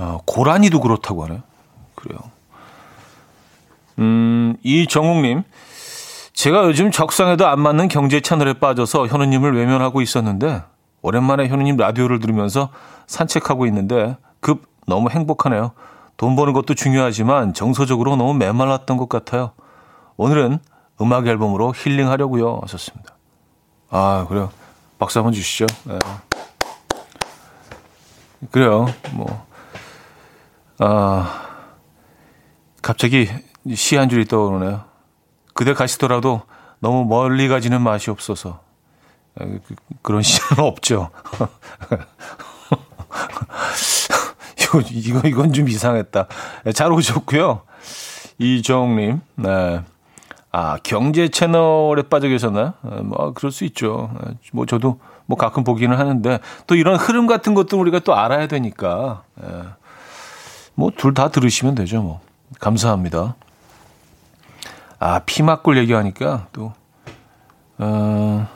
어, 0.00 0.18
고라니도 0.24 0.80
그렇다고 0.80 1.24
하네요. 1.24 1.42
그래요. 1.94 2.18
음, 3.98 4.56
이정욱님. 4.62 5.42
제가 6.32 6.64
요즘 6.64 6.90
적성에도 6.90 7.46
안 7.46 7.60
맞는 7.60 7.88
경제 7.88 8.20
채널에 8.20 8.54
빠져서 8.54 9.08
현우님을 9.08 9.54
외면하고 9.54 10.00
있었는데, 10.00 10.62
오랜만에 11.02 11.48
현우님 11.48 11.76
라디오를 11.76 12.18
들으면서 12.18 12.70
산책하고 13.08 13.66
있는데, 13.66 14.16
급 14.40 14.66
너무 14.86 15.10
행복하네요. 15.10 15.72
돈 16.16 16.34
버는 16.34 16.54
것도 16.54 16.74
중요하지만 16.74 17.52
정서적으로 17.52 18.16
너무 18.16 18.32
메말랐던 18.34 18.96
것 18.96 19.10
같아요. 19.10 19.52
오늘은 20.16 20.60
음악 21.02 21.26
앨범으로 21.26 21.74
힐링하려고요. 21.76 22.60
하셨습니다. 22.62 23.14
아, 23.90 24.24
그래요. 24.30 24.50
박수 24.98 25.18
한번 25.18 25.34
주시죠. 25.34 25.66
네. 25.84 25.98
그래요. 28.50 28.86
뭐, 29.12 29.49
아, 30.82 31.46
갑자기 32.82 33.28
시 33.74 33.96
한 33.96 34.08
줄이 34.08 34.24
떠오르네요. 34.24 34.84
그대 35.54 35.74
가시더라도 35.74 36.42
너무 36.78 37.04
멀리 37.04 37.48
가지는 37.48 37.82
맛이 37.82 38.10
없어서. 38.10 38.60
아, 39.38 39.44
그, 39.44 39.60
그런 40.02 40.22
시는 40.22 40.64
없죠. 40.64 41.10
이거, 44.60 44.80
이거, 44.90 45.28
이건 45.28 45.52
좀 45.52 45.68
이상했다. 45.68 46.26
네, 46.64 46.72
잘 46.72 46.90
오셨고요. 46.92 47.62
이정님, 48.38 49.20
네. 49.36 49.82
아, 50.52 50.78
경제 50.82 51.28
채널에 51.28 52.02
빠져 52.04 52.28
계셨나요? 52.28 52.72
네, 52.82 53.00
뭐, 53.02 53.32
그럴 53.34 53.52
수 53.52 53.64
있죠. 53.64 54.10
네, 54.24 54.32
뭐, 54.52 54.64
저도 54.64 54.98
뭐 55.26 55.36
가끔 55.36 55.64
보기는 55.64 55.96
하는데, 55.96 56.38
또 56.66 56.74
이런 56.74 56.96
흐름 56.96 57.26
같은 57.26 57.54
것도 57.54 57.78
우리가 57.78 57.98
또 58.00 58.14
알아야 58.16 58.48
되니까, 58.48 59.22
뭐, 60.80 60.90
둘 60.96 61.12
다 61.12 61.28
들으시면 61.28 61.74
되죠, 61.74 62.00
뭐. 62.00 62.20
감사합니다. 62.58 63.34
아, 64.98 65.18
피막골 65.26 65.76
얘기하니까 65.76 66.46
또, 66.52 66.72
어, 67.76 68.48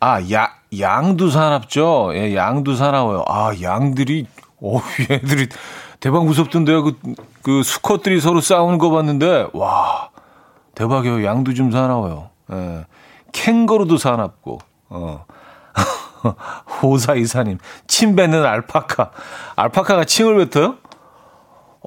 아, 0.00 0.20
야, 0.32 0.50
양도 0.80 1.30
사납죠? 1.30 2.10
예, 2.14 2.34
양도 2.34 2.74
사나워요. 2.74 3.24
아, 3.28 3.52
양들이, 3.62 4.26
어, 4.60 4.80
얘들이 5.08 5.48
대박 6.00 6.24
무섭던데요. 6.24 6.82
그, 6.82 6.98
그 7.42 7.62
수컷들이 7.62 8.20
서로 8.20 8.40
싸우는 8.40 8.78
거 8.78 8.90
봤는데, 8.90 9.50
와, 9.52 10.10
대박이에요. 10.74 11.24
양도 11.24 11.54
좀 11.54 11.70
사나워요. 11.70 12.30
예. 12.52 12.84
캥거루도 13.30 13.96
사납고, 13.96 14.58
어. 14.88 15.24
호사이사님, 16.82 17.58
침 17.86 18.16
뱉는 18.16 18.44
알파카. 18.44 19.12
알파카가 19.54 20.04
침을 20.04 20.48
뱉어요? 20.48 20.78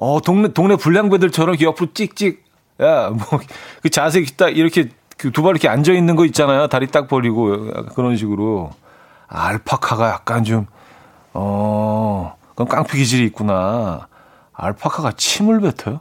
어, 0.02 0.18
동네, 0.22 0.48
동네 0.48 0.76
불량배들처럼 0.76 1.60
옆으로 1.60 1.92
찍찍, 1.92 2.42
야, 2.80 3.10
뭐, 3.10 3.38
그 3.82 3.90
자세 3.90 4.24
딱 4.34 4.56
이렇게 4.56 4.88
그두발 5.18 5.50
이렇게 5.50 5.68
앉아 5.68 5.92
있는 5.92 6.16
거 6.16 6.24
있잖아요. 6.24 6.68
다리 6.68 6.86
딱 6.86 7.06
벌리고 7.06 7.70
그런 7.94 8.16
식으로. 8.16 8.70
아, 9.28 9.48
알파카가 9.48 10.08
약간 10.08 10.42
좀, 10.42 10.66
어, 11.34 12.34
그건 12.48 12.68
깡패 12.68 12.96
기질이 12.96 13.26
있구나. 13.26 14.08
알파카가 14.54 15.12
침을 15.18 15.60
뱉어요? 15.60 16.00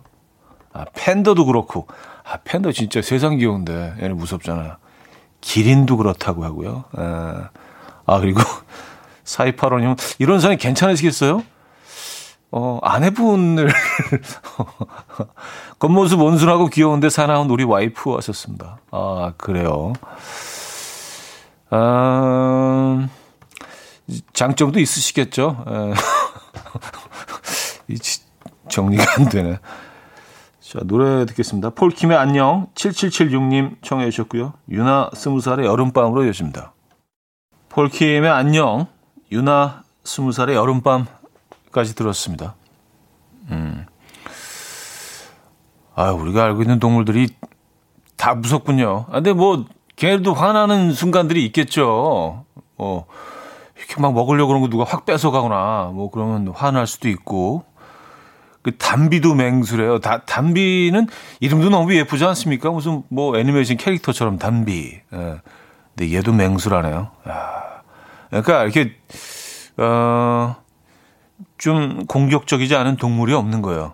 아, 0.71 0.85
팬더도 0.93 1.43
그렇고. 1.45 1.85
아, 2.23 2.37
팬더 2.45 2.71
진짜 2.71 3.01
세상 3.01 3.37
귀여운데. 3.37 3.95
얘는 4.01 4.15
무섭잖아요. 4.15 4.77
기린도 5.41 5.97
그렇다고 5.97 6.45
하고요. 6.45 6.85
에. 6.97 7.01
아, 8.05 8.19
그리고 8.21 8.39
사이파로님, 9.25 9.95
이런 10.19 10.39
사람이 10.39 10.57
괜찮으시겠어요? 10.57 11.43
어, 12.51 12.79
아내분을 12.81 13.69
겉모습 15.79 16.19
온순하고 16.19 16.67
귀여운데 16.67 17.09
사나운 17.09 17.49
우리 17.49 17.63
와이프 17.63 18.15
하셨습니다. 18.15 18.79
아, 18.91 19.33
그래요. 19.37 19.93
아, 21.69 23.07
장점도 24.33 24.79
있으시겠죠. 24.79 25.63
정리가 28.69 29.03
안 29.17 29.29
되네. 29.29 29.59
자, 30.59 30.79
노래 30.83 31.25
듣겠습니다. 31.25 31.71
폴킴의 31.71 32.17
안녕 32.17 32.67
7776님 32.75 33.77
청해 33.81 34.09
주셨고요. 34.11 34.53
유나 34.69 35.09
스무 35.13 35.41
살의 35.41 35.65
여름밤으로 35.65 36.27
여집니다. 36.27 36.73
폴킴의 37.69 38.29
안녕 38.29 38.87
유나 39.31 39.83
스무 40.03 40.31
살의 40.31 40.55
여름밤 40.55 41.07
까지 41.71 41.95
들었습니다. 41.95 42.55
음. 43.51 43.85
아, 45.95 46.11
우리가 46.11 46.43
알고 46.45 46.61
있는 46.61 46.79
동물들이 46.79 47.29
다 48.15 48.35
무섭군요. 48.35 49.05
아, 49.09 49.15
근데 49.15 49.33
뭐, 49.33 49.65
걔네도 49.95 50.33
화나는 50.33 50.93
순간들이 50.93 51.45
있겠죠. 51.47 52.45
어, 52.77 53.05
이렇게 53.77 54.01
막 54.01 54.13
먹으려고 54.13 54.47
그런 54.47 54.61
거 54.61 54.69
누가 54.69 54.83
확 54.83 55.05
뺏어가거나, 55.05 55.91
뭐, 55.93 56.09
그러면 56.09 56.47
화날 56.49 56.87
수도 56.87 57.09
있고. 57.09 57.65
그 58.61 58.75
담비도 58.77 59.35
맹수래요. 59.35 59.99
다, 59.99 60.25
담비는 60.25 61.07
이름도 61.39 61.69
너무 61.69 61.95
예쁘지 61.95 62.25
않습니까? 62.25 62.69
무슨 62.71 63.03
뭐 63.07 63.37
애니메이션 63.37 63.77
캐릭터처럼 63.77 64.37
담비. 64.37 64.99
예. 65.13 65.41
근데 65.95 66.13
얘도 66.13 66.33
맹수라네요. 66.33 67.09
야. 67.29 67.81
그러니까 68.29 68.63
이렇게, 68.63 68.95
어, 69.77 70.57
좀 71.57 72.05
공격적이지 72.05 72.75
않은 72.75 72.97
동물이 72.97 73.33
없는 73.33 73.61
거예요. 73.61 73.93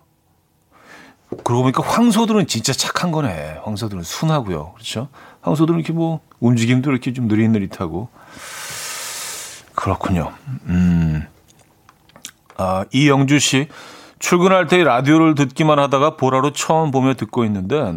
그러고 1.43 1.63
보니까 1.63 1.83
황소들은 1.83 2.47
진짜 2.47 2.73
착한 2.73 3.11
거네. 3.11 3.59
황소들은 3.63 4.03
순하고요. 4.03 4.73
그렇죠? 4.73 5.09
황소들은 5.41 5.79
이렇게 5.79 5.91
뭐 5.93 6.21
움직임도 6.39 6.91
이렇게 6.91 7.13
좀 7.13 7.27
느릿느릿하고. 7.27 8.09
그렇군요. 9.75 10.31
음. 10.67 11.25
아, 12.57 12.85
이영주 12.91 13.39
씨. 13.39 13.67
출근할 14.19 14.67
때 14.67 14.83
라디오를 14.83 15.35
듣기만 15.35 15.77
하다가 15.77 16.15
보라로 16.15 16.53
처음 16.53 16.91
보며 16.91 17.15
듣고 17.15 17.43
있는데 17.45 17.93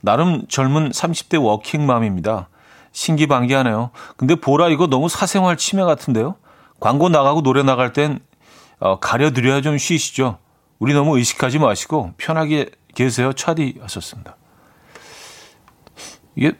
나름 0.00 0.46
젊은 0.48 0.90
30대 0.90 1.42
워킹맘입니다. 1.42 2.48
신기반기하네요. 2.92 3.90
근데 4.16 4.34
보라 4.34 4.68
이거 4.68 4.86
너무 4.86 5.08
사생활 5.08 5.56
침해 5.56 5.84
같은데요? 5.84 6.34
광고 6.80 7.08
나가고 7.08 7.42
노래 7.42 7.62
나갈 7.62 7.92
땐 7.92 8.18
어, 8.78 8.98
가려드려야 8.98 9.60
좀 9.60 9.78
쉬시죠. 9.78 10.38
우리 10.78 10.92
너무 10.92 11.16
의식하지 11.18 11.58
마시고 11.58 12.12
편하게 12.16 12.70
계세요. 12.94 13.32
차디 13.32 13.78
하셨습니다. 13.80 14.36
이게 16.36 16.52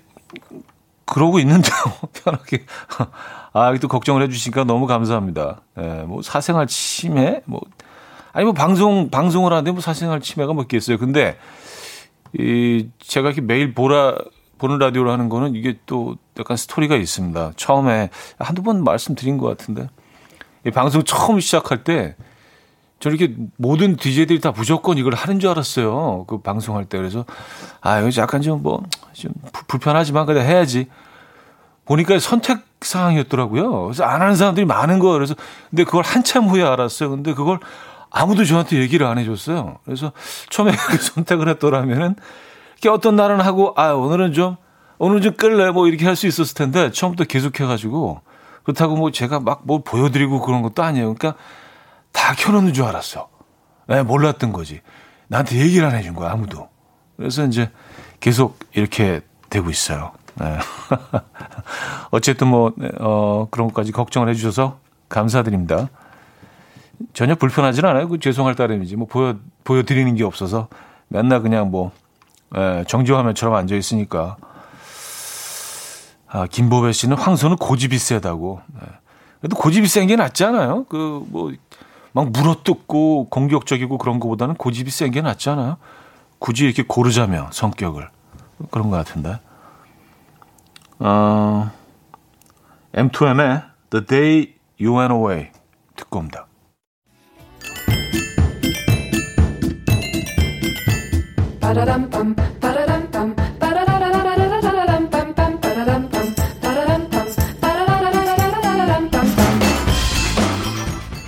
그러고 1.05 1.38
있는데요. 1.38 1.74
편하게. 2.12 2.64
아, 3.53 3.74
또 3.79 3.88
걱정을 3.88 4.22
해주시니까 4.22 4.64
너무 4.64 4.87
감사합니다. 4.87 5.61
예, 5.79 6.05
뭐 6.07 6.22
사생활 6.22 6.66
침해? 6.66 7.42
뭐, 7.44 7.61
아니, 8.33 8.44
뭐 8.44 8.53
방송, 8.53 9.11
방송을 9.11 9.53
하는데 9.53 9.70
뭐 9.70 9.81
사생활 9.81 10.20
침해가 10.20 10.53
뭐 10.53 10.62
있겠어요. 10.62 10.98
근데, 10.98 11.38
이, 12.33 12.88
제가 12.98 13.29
이렇게 13.29 13.40
매일 13.40 13.74
보라, 13.74 14.16
보는 14.59 14.79
라디오를 14.79 15.11
하는 15.12 15.29
거는 15.29 15.55
이게 15.55 15.79
또 15.87 16.16
약간 16.38 16.57
스토리가 16.57 16.96
있습니다. 16.96 17.53
처음에 17.57 18.11
한두 18.38 18.62
번 18.62 18.83
말씀드린 18.83 19.38
것 19.38 19.46
같은데. 19.46 19.88
이 20.66 20.70
방송 20.70 21.03
처음 21.05 21.40
시작할 21.40 21.85
때, 21.85 22.16
저는 23.00 23.18
이렇게 23.18 23.35
모든 23.57 23.96
DJ들이 23.96 24.40
다 24.40 24.53
무조건 24.57 24.96
이걸 24.96 25.14
하는 25.14 25.38
줄 25.38 25.50
알았어요. 25.50 26.24
그 26.27 26.40
방송할 26.40 26.87
때. 26.87 26.96
그래서, 26.96 27.24
아, 27.81 28.00
이거 28.00 28.11
약간 28.20 28.40
좀 28.40 28.62
뭐, 28.62 28.83
좀 29.12 29.33
불편하지만 29.68 30.24
그래 30.27 30.40
해야지. 30.42 30.88
보니까 31.85 32.18
선택 32.18 32.61
사항이었더라고요. 32.81 33.83
그래서 33.85 34.05
안 34.05 34.22
하는 34.22 34.37
사람들이 34.37 34.64
많은 34.64 35.00
거예요. 35.00 35.14
그래서, 35.14 35.35
근데 35.68 35.85
그걸 35.85 36.03
한참 36.03 36.44
후에 36.48 36.62
알았어요. 36.62 37.11
근데 37.11 37.35
그걸 37.35 37.59
아무도 38.11 38.44
저한테 38.44 38.79
얘기를 38.79 39.07
안 39.07 39.18
해줬어요. 39.18 39.79
그래서 39.85 40.12
처음에 40.48 40.72
그 40.88 40.96
선택을 40.96 41.48
했더라면은, 41.50 42.14
이게 42.79 42.88
어떤 42.88 43.16
날은 43.16 43.40
하고, 43.42 43.74
아, 43.77 43.92
오늘은 43.92 44.33
좀, 44.33 44.57
오늘 44.96 45.20
좀 45.20 45.35
끌래? 45.35 45.70
뭐 45.72 45.88
이렇게 45.88 46.07
할 46.07 46.16
수 46.16 46.27
있었을 46.27 46.55
텐데, 46.55 46.90
처음부터 46.90 47.24
계속 47.24 47.61
해가지고, 47.61 48.22
그렇다고 48.64 48.96
뭐 48.96 49.11
제가 49.11 49.40
막뭐 49.40 49.83
보여드리고 49.85 50.40
그런 50.40 50.62
것도 50.62 50.83
아니에요. 50.83 51.14
그러니까 51.14 51.40
다 52.12 52.35
켜놓는 52.35 52.72
줄 52.72 52.85
알았어. 52.85 53.29
네, 53.87 54.03
몰랐던 54.03 54.53
거지. 54.53 54.81
나한테 55.29 55.57
얘기를 55.57 55.87
안 55.87 55.94
해준 55.94 56.14
거야, 56.14 56.33
아무도. 56.33 56.68
그래서 57.16 57.44
이제 57.44 57.70
계속 58.20 58.59
이렇게 58.72 59.20
되고 59.50 59.70
있어요. 59.70 60.12
네. 60.37 60.59
어쨌든 62.11 62.48
뭐, 62.48 62.72
네, 62.77 62.88
어, 62.98 63.46
그런 63.50 63.68
것까지 63.68 63.92
걱정을 63.92 64.29
해주셔서 64.31 64.79
감사드립니다. 65.09 65.88
전혀 67.12 67.35
불편하진 67.35 67.85
않아요. 67.85 68.09
그 68.09 68.18
죄송할 68.18 68.55
따름이지. 68.55 68.96
뭐 68.96 69.07
보여, 69.07 69.37
보여드리는 69.64 70.14
게 70.14 70.24
없어서 70.24 70.68
맨날 71.09 71.42
그냥 71.42 71.70
뭐, 71.70 71.92
예, 72.57 72.85
정지화면처럼 72.87 73.55
앉아있으니까. 73.55 74.37
아, 76.35 76.49
김보배 76.49 76.90
씨는 76.90 77.16
황소는 77.16 77.57
고집이 77.59 77.97
세다고. 77.97 78.61
네. 78.75 78.81
그래도 79.40 79.55
고집이 79.57 79.87
센 79.87 80.09
게 80.09 80.16
낫잖아요. 80.16 80.85
그, 80.88 81.25
뭐, 81.29 81.53
막 82.12 82.31
물어뜯고 82.33 83.29
공격적이고 83.31 83.99
그런 83.99 84.18
것보다는 84.18 84.57
고집이 84.57 84.90
센 84.90 85.12
게 85.12 85.23
낫잖아요. 85.23 85.77
굳이 86.40 86.64
이렇게 86.64 86.83
고르자면 86.83 87.47
성격을. 87.53 88.09
그런 88.73 88.90
것 88.90 88.97
같은데. 88.97 89.38
어, 90.99 91.70
M2M의 92.94 93.62
The 93.90 94.05
Day 94.05 94.55
You 94.81 94.99
Went 94.99 95.14
Away 95.14 95.51
듣고 95.94 96.18
옵니다. 96.18 96.47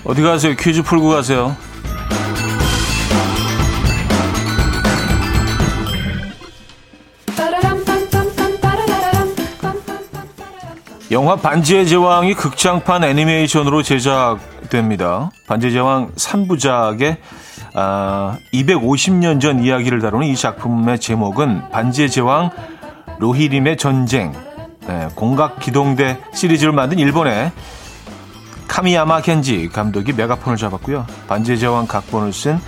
어디 0.06 0.22
가세요? 0.22 0.54
퀴즈 0.54 0.82
풀고 0.82 1.08
가세요. 1.08 1.56
영화 11.10 11.34
반지의 11.36 11.88
제왕이 11.88 12.34
극장판 12.34 13.02
애니메이션으로 13.02 13.82
제작됩니다. 13.82 15.30
반지의 15.48 15.72
제왕 15.72 16.12
3부작의 16.12 17.16
아, 17.74 18.38
250년 18.52 19.40
전 19.40 19.62
이야기를 19.62 20.00
다루는 20.00 20.26
이 20.28 20.36
작품의 20.36 21.00
제목은 21.00 21.70
반지의 21.70 22.10
제왕 22.10 22.50
로히림의 23.18 23.76
전쟁 23.76 24.32
네, 24.86 25.08
공각 25.16 25.58
기동대 25.58 26.18
시리즈를 26.32 26.72
만든 26.72 26.98
일본의 26.98 27.50
카미야마 28.68 29.22
켄지 29.22 29.68
감독이 29.72 30.12
메가폰을 30.12 30.56
잡았고요. 30.56 31.06
반지의 31.28 31.58
제왕 31.58 31.86
각본을 31.86 32.32
쓴 32.32 32.60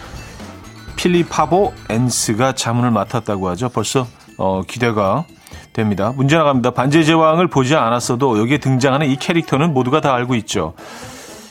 필리파보 0.96 1.72
엔스가 1.88 2.54
자문을 2.54 2.90
맡았다고 2.90 3.48
하죠. 3.50 3.68
벌써 3.68 4.06
어, 4.37 4.62
기대가 4.66 5.24
됩니다. 5.72 6.12
문제 6.16 6.37
나갑니다. 6.37 6.70
반지의 6.70 7.04
제왕을 7.04 7.48
보지 7.48 7.76
않았어도 7.76 8.38
여기에 8.38 8.58
등장하는 8.58 9.08
이 9.08 9.16
캐릭터는 9.16 9.72
모두가 9.74 10.00
다 10.00 10.14
알고 10.14 10.34
있죠. 10.37 10.74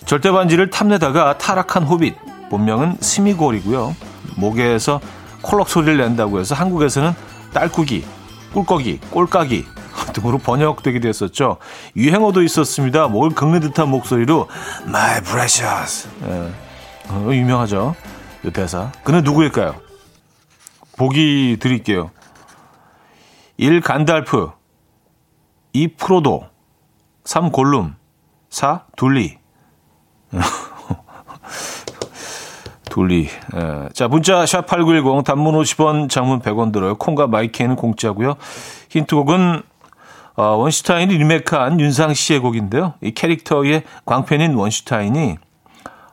절대 0.06 0.32
반지를 0.32 0.70
탐내다가 0.70 1.38
타락한 1.38 1.84
호빗. 1.84 2.16
본명은 2.50 2.98
스미골이고요. 3.02 3.96
목에서 4.36 5.02
콜록 5.42 5.70
소리를 5.70 5.98
낸다고 5.98 6.40
해서 6.40 6.56
한국에서는 6.56 7.14
딸꾸기, 7.54 8.06
꿀꺽이, 8.54 9.00
꼴깍이 9.12 9.66
등으로 10.18 10.38
번역되기도 10.40 11.08
했었죠. 11.08 11.58
유행어도 11.96 12.42
있었습니다. 12.44 13.08
목을 13.08 13.30
긁는 13.32 13.60
듯한 13.62 13.90
목소리로 13.90 14.48
My 14.86 15.22
precious. 15.22 16.10
예. 16.24 16.52
어, 17.10 17.30
유명하죠. 17.32 17.96
이 18.44 18.52
대사. 18.52 18.92
그는 19.04 19.24
누구일까요? 19.24 19.76
보기 20.98 21.58
드릴게요. 21.60 22.12
1. 23.58 23.82
간달프 23.82 24.52
2. 25.74 25.96
프로도 25.96 26.46
3. 27.24 27.52
골룸 27.52 27.96
4. 28.50 28.86
둘리 28.96 29.38
둘리. 32.90 33.30
예. 33.56 33.90
자, 33.94 34.08
문자 34.08 34.44
샵8910 34.44 35.24
단문 35.24 35.54
50원, 35.62 36.10
장문 36.10 36.40
100원 36.42 36.74
들어요. 36.74 36.96
콩과 36.96 37.28
마이크는 37.28 37.76
공짜고요. 37.76 38.36
힌트곡은 38.90 39.62
어, 40.38 40.56
원슈타인이 40.56 41.18
리메이크한 41.18 41.80
윤상 41.80 42.14
씨의 42.14 42.40
곡인데요. 42.40 42.94
이 43.02 43.12
캐릭터의 43.12 43.84
광팬인 44.06 44.54
원슈타인이 44.54 45.38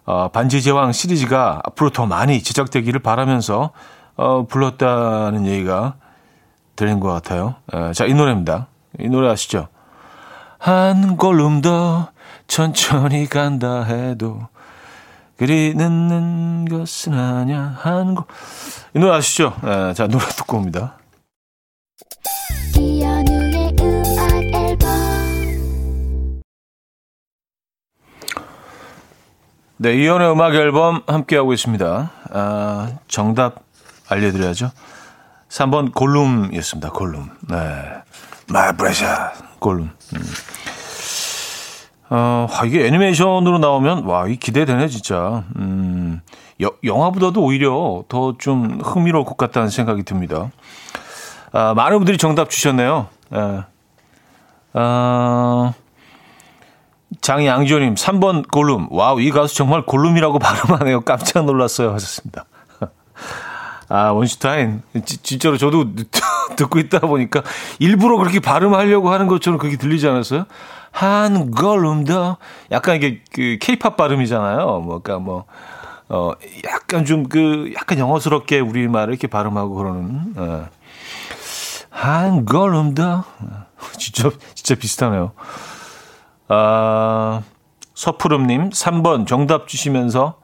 어, 0.07 0.29
반지 0.29 0.63
제왕 0.63 0.93
시리즈가 0.93 1.61
앞으로 1.65 1.91
더 1.91 2.07
많이 2.07 2.43
제작되기를 2.43 3.01
바라면서 3.01 3.71
어, 4.17 4.47
불렀다는 4.47 5.47
얘기가 5.47 5.97
들린 6.75 7.01
것 7.01 7.09
같아요. 7.13 7.57
에, 7.73 7.93
자, 7.93 8.07
이 8.07 8.15
노래입니다. 8.15 8.67
이 8.99 9.09
노래 9.09 9.31
아시죠? 9.31 9.69
한 10.59 11.19
걸음 11.19 11.61
더 11.61 12.09
천천히 12.47 13.29
간다 13.29 13.83
해도 13.83 14.49
그리 15.37 15.75
늦는 15.75 16.65
것은 16.65 17.13
아냐 17.13 17.77
한 17.79 18.15
걸. 18.15 18.25
이 18.95 18.99
노래 18.99 19.13
아시죠? 19.17 19.55
에, 19.65 19.93
자, 19.93 20.07
노래 20.07 20.25
듣고 20.25 20.57
옵니다. 20.57 20.97
네, 29.77 29.95
이연의 29.95 30.31
음악 30.33 30.55
앨범 30.55 31.03
함께하고 31.07 31.53
있습니다. 31.53 32.11
아, 32.33 32.89
정답 33.09 33.57
알려드려야죠. 34.09 34.71
3번 35.49 35.93
골룸이었습니다. 35.93 36.91
골룸. 36.91 37.31
네. 37.49 37.57
My 38.51 38.77
precious. 38.77 39.43
골룸. 39.59 39.91
음. 40.15 40.23
어, 42.11 42.47
와, 42.51 42.65
이게 42.65 42.87
애니메이션으로 42.87 43.59
나오면, 43.59 44.05
와, 44.05 44.29
이 44.29 44.37
기대되네, 44.37 44.89
진짜. 44.89 45.45
음, 45.57 46.21
여, 46.63 46.71
영화보다도 46.85 47.43
오히려 47.43 48.05
더 48.09 48.35
좀 48.39 48.81
흥미로울 48.83 49.25
것 49.25 49.37
같다는 49.37 49.71
생각이 49.71 50.05
듭니다. 50.05 50.51
아, 51.53 51.75
많은 51.75 51.99
분들이 51.99 52.19
정답 52.19 52.51
주셨네요. 52.51 53.09
예. 53.35 53.61
아, 54.75 55.73
장양조님, 57.25 57.95
3번 57.95 58.51
골룸. 58.51 58.89
wow, 58.91 59.19
이 59.19 59.31
가수 59.31 59.57
정말 59.57 59.81
골룸이라고 59.81 60.39
발음하네요. 60.41 61.01
깜짝 61.01 61.47
놀랐어요. 61.47 61.95
하셨습니다. 61.95 62.45
아, 63.89 64.11
원슈타인. 64.11 64.83
지, 65.07 65.23
진짜로 65.23 65.57
저도 65.57 65.87
듣고 66.57 66.79
있다 66.79 67.01
보니까 67.01 67.43
일부러 67.79 68.19
그렇게 68.19 68.41
발음하려고 68.41 69.11
하는 69.11 69.27
것처럼 69.27 69.59
그게 69.59 69.79
들리지 69.79 70.07
않았어요? 70.07 70.45
한 70.91 71.51
걸음 71.51 72.05
더. 72.05 72.37
약간 72.71 72.97
이게 72.97 73.23
그 73.33 73.57
케이팝 73.59 73.97
발음이잖아요. 73.97 74.81
뭐, 74.81 75.01
그니까 75.01 75.19
뭐, 75.19 75.47
어, 76.11 76.33
약간 76.67 77.07
좀 77.07 77.27
그, 77.27 77.73
약간 77.75 77.99
영어스럽게 77.99 78.61
우리말을 78.61 79.15
이렇게 79.15 79.29
발음하고 79.29 79.75
그러는, 79.75 80.35
어. 80.37 80.69
한 81.89 82.45
걸음 82.45 82.95
더. 82.95 83.25
진짜, 83.97 84.31
진짜 84.55 84.75
비슷하네요. 84.75 85.33
아, 86.55 87.43
서푸름님, 87.95 88.71
3번 88.71 89.27
정답 89.27 89.67
주시면서 89.67 90.37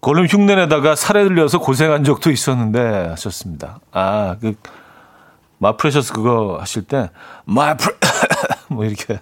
골룸 0.00 0.24
흉내내다가 0.26 0.94
살에 0.94 1.24
들려서 1.24 1.58
고생한 1.58 2.04
적도 2.04 2.30
있었는데 2.30 3.08
하셨습니다. 3.08 3.80
아, 3.92 4.36
그, 4.40 4.54
마프레셔스 5.58 6.14
그거 6.14 6.56
하실 6.58 6.84
때, 6.84 7.10
마프레, 7.44 7.96
뭐 8.68 8.86
이렇게. 8.86 9.20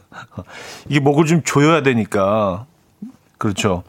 이게 0.88 1.00
목을 1.00 1.26
좀 1.26 1.42
조여야 1.42 1.82
되니까. 1.82 2.66
그렇죠. 3.36 3.82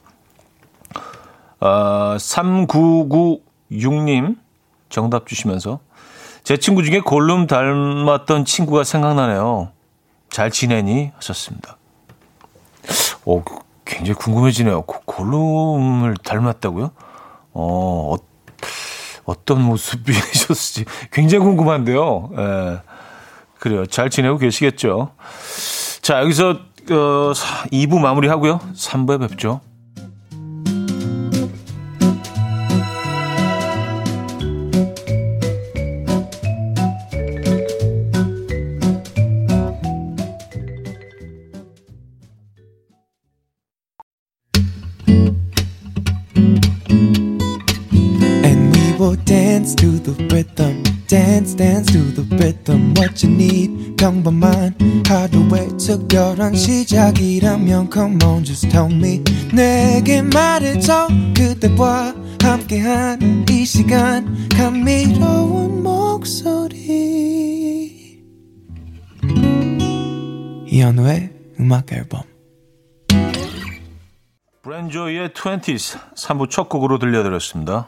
아, 1.59 2.17
3996님 2.19 4.35
정답 4.89 5.27
주시면서 5.27 5.79
제 6.43 6.57
친구 6.57 6.83
중에 6.83 7.01
골룸 7.01 7.45
닮았던 7.45 8.45
친구가 8.45 8.83
생각나네요. 8.83 9.76
잘 10.29 10.51
지내니? 10.51 11.11
하셨습니다. 11.15 11.77
오, 13.25 13.43
굉장히 13.85 14.13
궁금해지네요. 14.13 14.83
골룸을 14.83 16.15
닮았다고요? 16.23 16.91
어, 17.53 18.15
어 18.15 18.17
어떤 19.25 19.61
모습이셨을지 19.61 20.85
굉장히 21.11 21.43
궁금한데요. 21.43 22.29
예. 22.37 22.81
그래요. 23.59 23.85
잘 23.85 24.09
지내고 24.09 24.37
계시겠죠. 24.37 25.11
자, 26.01 26.21
여기서 26.21 26.49
어, 26.51 27.33
2부 27.71 27.99
마무리하고요. 27.99 28.59
3부에 28.73 29.19
뵙죠. 29.27 29.61
To 52.53 52.63
the 52.63 52.73
rhythm 52.73 52.93
what 52.97 53.25
you 53.25 53.33
need. 53.33 53.95
평범한 53.97 54.75
하루의 55.07 55.69
특별한 55.77 56.55
시작이라면 56.55 57.89
come 57.91 58.17
on 58.23 58.43
just 58.43 58.69
tell 58.69 58.91
me. 58.91 59.23
내게 59.53 60.21
말해줘. 60.21 61.07
그대와 61.36 62.13
함께한 62.41 63.45
이 63.49 63.65
시간. 63.65 64.47
감미로운 64.49 65.83
목소리. 65.83 66.77
이현우의 70.67 71.31
음악 71.60 71.91
앨범. 71.91 72.21
브랜조의 74.62 75.29
20s 75.29 75.97
3부 76.15 76.49
첫 76.49 76.69
곡으로 76.69 76.99
들려드렸습니다. 76.99 77.88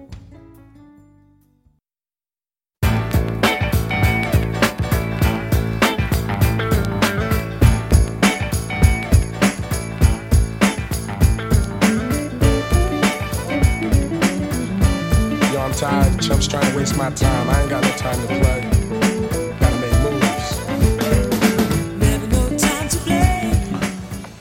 My 17.01 17.09
time. 17.15 17.49
I 17.49 17.61
ain't 17.61 17.69
got 17.69 17.81
no 17.81 17.89
time 17.97 18.19
to 18.21 18.27
play. 18.27 18.61
Gotta 19.59 19.77
make 19.81 19.97
moves. 20.03 20.61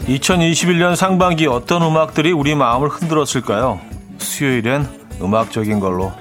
2021년 0.06 0.96
상반기 0.96 1.46
어떤 1.46 1.82
음악들이 1.82 2.32
우리 2.32 2.54
마음을 2.54 2.88
흔들었을까요? 2.88 3.80
수요일엔 4.18 4.86
음악적인 5.22 5.80
걸로. 5.80 6.12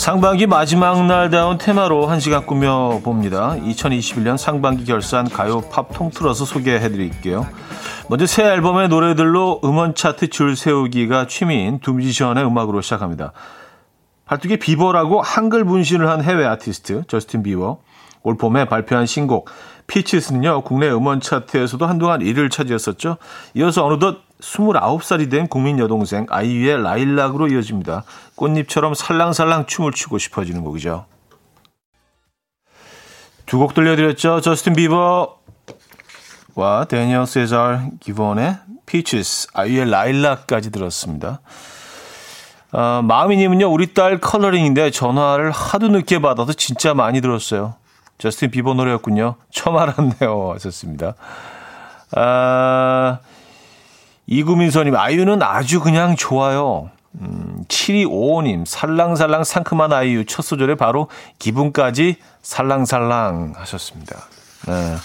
상반기 0.00 0.46
마지막 0.46 1.04
날다운 1.04 1.58
테마로 1.58 2.06
한 2.06 2.20
시간 2.20 2.46
꾸며봅니다. 2.46 3.56
2021년 3.56 4.38
상반기 4.38 4.86
결산 4.86 5.28
가요 5.28 5.60
팝 5.60 5.92
통틀어서 5.92 6.46
소개해드릴게요. 6.46 7.46
먼저 8.08 8.24
새 8.24 8.44
앨범의 8.44 8.88
노래들로 8.88 9.60
음원 9.62 9.94
차트 9.94 10.30
줄 10.30 10.56
세우기가 10.56 11.26
취미인 11.26 11.80
두 11.80 11.92
뮤지션의 11.92 12.46
음악으로 12.46 12.80
시작합니다. 12.80 13.32
팔뚝에 14.24 14.56
비버라고 14.56 15.20
한글 15.20 15.66
문신을 15.66 16.08
한 16.08 16.24
해외 16.24 16.46
아티스트 16.46 17.02
저스틴 17.06 17.42
비버 17.42 17.80
올 18.22 18.38
봄에 18.38 18.64
발표한 18.64 19.04
신곡 19.04 19.50
Peaches는요 19.86 20.62
국내 20.62 20.88
음원 20.90 21.20
차트에서도 21.20 21.84
한동안 21.84 22.20
1위를 22.20 22.50
차지했었죠. 22.50 23.18
이어서 23.52 23.84
어느덧 23.84 24.29
29살이 24.40 25.30
된 25.30 25.46
국민 25.48 25.78
여동생 25.78 26.26
아이유의 26.28 26.82
라일락으로 26.82 27.48
이어집니다. 27.48 28.04
꽃잎처럼 28.36 28.94
살랑살랑 28.94 29.66
춤을 29.66 29.92
추고 29.92 30.18
싶어지는 30.18 30.62
곡이죠. 30.62 31.06
두 33.46 33.58
곡 33.58 33.74
들려드렸죠. 33.74 34.40
저스틴 34.40 34.74
비버와 34.74 35.34
다니엘 36.88 37.26
시저, 37.26 37.90
기비언의 38.00 38.56
Peaches, 38.86 39.48
아이유의 39.54 39.90
라일락까지 39.90 40.70
들었습니다. 40.70 41.40
어, 42.72 43.02
마미님은요, 43.02 43.66
우리 43.66 43.92
딸 43.94 44.20
컬러링인데 44.20 44.92
전화를 44.92 45.50
하도 45.50 45.88
늦게 45.88 46.20
받아서 46.20 46.52
진짜 46.52 46.94
많이 46.94 47.20
들었어요. 47.20 47.74
저스틴 48.18 48.50
비버 48.52 48.74
노래였군요. 48.74 49.34
처음 49.50 49.76
알았네요. 49.78 50.52
하셨습니다. 50.54 51.14
아, 52.14 53.18
이구민서님, 54.30 54.96
아이유는 54.96 55.42
아주 55.42 55.80
그냥 55.80 56.14
좋아요. 56.14 56.88
음, 57.20 57.64
7255님, 57.66 58.64
살랑살랑 58.64 59.42
상큼한 59.42 59.92
아이유 59.92 60.24
첫 60.24 60.42
소절에 60.42 60.76
바로 60.76 61.08
기분까지 61.40 62.16
살랑살랑 62.40 63.54
하셨습니다. 63.56 64.16
네. 64.68 64.96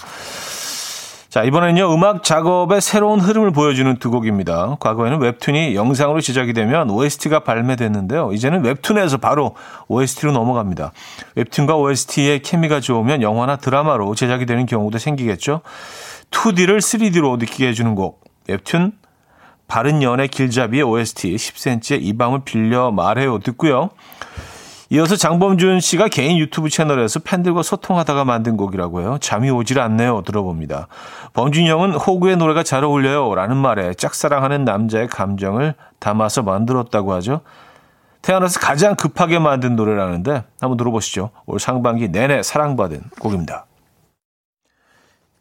자, 1.28 1.42
이번에는요, 1.42 1.92
음악 1.92 2.22
작업의 2.22 2.80
새로운 2.80 3.18
흐름을 3.18 3.50
보여주는 3.50 3.94
두 3.96 4.12
곡입니다. 4.12 4.76
과거에는 4.78 5.20
웹툰이 5.20 5.74
영상으로 5.74 6.20
제작이 6.20 6.52
되면 6.52 6.88
OST가 6.88 7.40
발매됐는데요. 7.40 8.32
이제는 8.32 8.64
웹툰에서 8.64 9.18
바로 9.18 9.56
OST로 9.88 10.30
넘어갑니다. 10.30 10.92
웹툰과 11.34 11.76
OST의 11.76 12.42
케미가 12.42 12.78
좋으면 12.78 13.22
영화나 13.22 13.56
드라마로 13.56 14.14
제작이 14.14 14.46
되는 14.46 14.66
경우도 14.66 14.98
생기겠죠. 14.98 15.62
2D를 16.30 16.78
3D로 16.78 17.38
느끼게 17.38 17.66
해주는 17.68 17.94
곡. 17.96 18.24
웹툰 18.48 18.92
바른 19.68 20.02
연애 20.02 20.26
길잡이의 20.26 20.82
OST 20.82 21.34
10cm의 21.34 22.02
이 22.02 22.16
밤을 22.16 22.40
빌려 22.44 22.90
말해요 22.90 23.38
듣고요. 23.40 23.90
이어서 24.90 25.16
장범준 25.16 25.80
씨가 25.80 26.06
개인 26.08 26.38
유튜브 26.38 26.68
채널에서 26.68 27.18
팬들과 27.18 27.62
소통하다가 27.62 28.24
만든 28.24 28.56
곡이라고 28.56 29.02
요 29.02 29.18
잠이 29.20 29.50
오질 29.50 29.80
않네요. 29.80 30.22
들어봅니다. 30.24 30.86
범준이 31.32 31.68
형은 31.68 31.94
호구의 31.94 32.36
노래가 32.36 32.62
잘 32.62 32.84
어울려요. 32.84 33.34
라는 33.34 33.56
말에 33.56 33.94
짝사랑하는 33.94 34.64
남자의 34.64 35.08
감정을 35.08 35.74
담아서 35.98 36.42
만들었다고 36.42 37.12
하죠. 37.14 37.40
태어나서 38.22 38.60
가장 38.60 38.94
급하게 38.94 39.38
만든 39.40 39.74
노래라는데 39.74 40.44
한번 40.60 40.76
들어보시죠. 40.76 41.30
올 41.46 41.58
상반기 41.58 42.08
내내 42.08 42.42
사랑받은 42.42 43.02
곡입니다. 43.20 43.65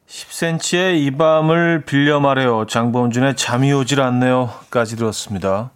10cm의 0.08 0.98
이 0.98 1.12
밤을 1.12 1.84
빌려 1.86 2.20
말해요. 2.20 2.66
장범준의 2.68 3.36
잠이 3.36 3.74
오질 3.74 4.02
않네요.까지 4.02 4.98
들었습니다. 4.98 5.72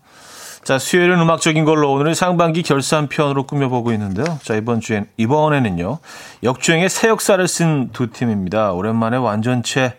자, 0.64 0.78
수요일은 0.78 1.20
음악적인 1.20 1.66
걸로 1.66 1.92
오늘은 1.92 2.14
상반기 2.14 2.62
결산편으로 2.62 3.48
꾸며보고 3.48 3.92
있는데요. 3.94 4.26
자, 4.44 4.56
이번 4.56 4.82
주엔, 4.82 5.08
이번에는요, 5.18 5.98
역주행의 6.44 6.90
새 6.90 7.08
역사를 7.08 7.46
쓴 7.48 7.90
두 7.92 8.12
팀입니다. 8.12 8.74
오랜만에 8.74 9.18
완전체로 9.18 9.94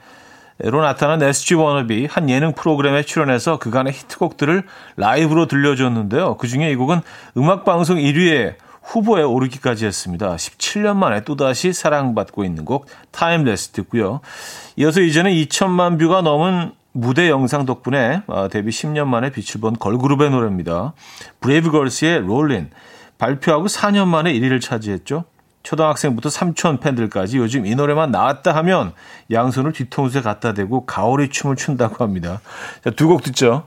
나타난 0.80 1.20
SG 1.22 1.54
워너비 1.54 2.06
한 2.08 2.30
예능 2.30 2.52
프로그램에 2.52 3.02
출연해서 3.02 3.58
그간의 3.58 3.92
히트곡들을 3.94 4.62
라이브로 4.96 5.46
들려줬는데요. 5.46 6.36
그 6.36 6.46
중에 6.46 6.70
이 6.70 6.76
곡은 6.76 7.00
음악방송 7.36 7.96
1위에 7.96 8.54
후보에 8.82 9.22
오르기까지 9.22 9.86
했습니다. 9.86 10.34
17년 10.36 10.96
만에 10.96 11.22
또다시 11.22 11.72
사랑받고 11.72 12.44
있는 12.44 12.64
곡 12.64 12.86
Timeless 13.10 13.70
듣고요. 13.70 14.20
이어서 14.76 15.00
이제는 15.00 15.30
2천만 15.32 15.98
뷰가 15.98 16.22
넘은 16.22 16.72
무대 16.92 17.28
영상 17.30 17.66
덕분에 17.66 18.22
어, 18.26 18.48
데뷔 18.48 18.70
10년 18.70 19.06
만에 19.06 19.30
빛을 19.30 19.60
본 19.60 19.76
걸그룹의 19.76 20.30
노래입니다. 20.30 20.94
브레이브걸스의 21.40 22.20
롤린 22.20 22.70
발표하고 23.18 23.66
4년 23.66 24.08
만에 24.08 24.32
1위를 24.32 24.60
차지했죠. 24.60 25.24
초등학생부터 25.62 26.30
삼촌 26.30 26.80
팬들까지 26.80 27.36
요즘 27.36 27.66
이 27.66 27.74
노래만 27.74 28.10
나왔다 28.10 28.54
하면 28.56 28.92
양손을 29.30 29.72
뒤통수에 29.72 30.22
갖다 30.22 30.54
대고 30.54 30.86
가오리 30.86 31.28
춤을 31.28 31.56
춘다고 31.56 32.02
합니다. 32.02 32.40
자, 32.82 32.90
두곡 32.90 33.22
듣죠. 33.22 33.66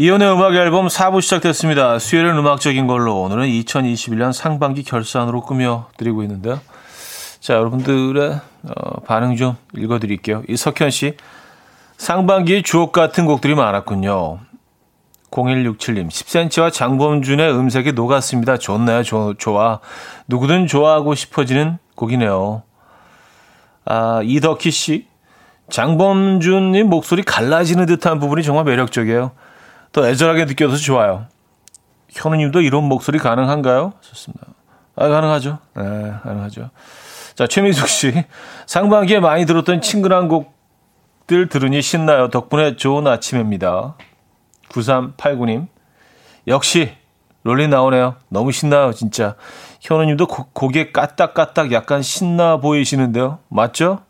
이연의 0.00 0.32
음악 0.32 0.54
앨범 0.54 0.86
4부 0.86 1.20
시작됐습니다. 1.20 1.98
수요일은 1.98 2.38
음악적인 2.38 2.86
걸로 2.86 3.20
오늘은 3.20 3.46
2021년 3.48 4.32
상반기 4.32 4.84
결산으로 4.84 5.40
꾸며 5.40 5.88
드리고 5.96 6.22
있는데요. 6.22 6.60
자, 7.40 7.54
여러분들의 7.54 8.30
어, 8.30 9.00
반응 9.00 9.34
좀 9.34 9.56
읽어 9.76 9.98
드릴게요. 9.98 10.44
이석현 10.48 10.90
씨, 10.90 11.16
상반기에 11.96 12.62
주옥 12.62 12.92
같은 12.92 13.26
곡들이 13.26 13.56
많았군요. 13.56 14.38
0167님, 15.32 16.06
10cm와 16.06 16.72
장범준의 16.72 17.52
음색이 17.52 17.90
녹았습니다. 17.94 18.56
좋나요? 18.56 19.02
조, 19.02 19.34
좋아. 19.36 19.80
누구든 20.28 20.68
좋아하고 20.68 21.16
싶어지는 21.16 21.78
곡이네요. 21.96 22.62
아, 23.84 24.20
이덕희 24.22 24.70
씨, 24.70 25.08
장범준님 25.70 26.88
목소리 26.88 27.24
갈라지는 27.24 27.86
듯한 27.86 28.20
부분이 28.20 28.44
정말 28.44 28.64
매력적이에요. 28.64 29.32
더 29.92 30.06
애절하게 30.08 30.44
느껴져서 30.46 30.82
좋아요. 30.82 31.26
현우님도 32.10 32.60
이런 32.62 32.84
목소리 32.84 33.18
가능한가요? 33.18 33.94
좋습니다. 34.00 34.46
아, 34.96 35.08
가능하죠. 35.08 35.58
네, 35.76 35.82
가능하죠. 36.22 36.70
자, 37.34 37.46
최민숙 37.46 37.88
씨. 37.88 38.24
상반기에 38.66 39.20
많이 39.20 39.46
들었던 39.46 39.80
친근한 39.80 40.28
곡들 40.28 41.48
들으니 41.48 41.80
신나요. 41.82 42.28
덕분에 42.28 42.76
좋은 42.76 43.06
아침입니다. 43.06 43.96
9389님. 44.70 45.68
역시 46.48 46.96
롤린 47.44 47.70
나오네요. 47.70 48.16
너무 48.28 48.50
신나요, 48.52 48.92
진짜. 48.92 49.36
현우님도 49.80 50.26
고개 50.26 50.90
까딱까딱 50.90 51.70
약간 51.72 52.02
신나 52.02 52.56
보이시는데요. 52.56 53.38
맞죠? 53.48 54.00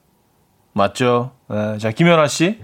맞죠? 0.73 1.33
네, 1.49 1.79
자, 1.79 1.91
김연아 1.91 2.29
씨. 2.29 2.61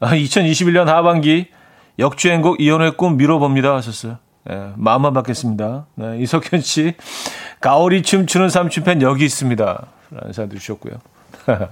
2021년 0.00 0.88
아, 0.88 0.96
하반기 0.96 1.48
역주행곡 1.98 2.60
이혼의 2.60 2.96
꿈 2.96 3.16
미뤄봅니다 3.16 3.74
하셨어요. 3.76 4.18
네, 4.44 4.72
마음만 4.76 5.12
받겠습니다. 5.14 5.86
네, 5.94 6.18
이석현 6.20 6.60
씨. 6.60 6.94
가오리 7.60 8.02
춤추는 8.02 8.48
삼촌팬 8.50 9.00
여기 9.02 9.24
있습니다. 9.24 9.86
라는 10.10 10.32
사연도 10.32 10.58
주셨고요. 10.58 10.94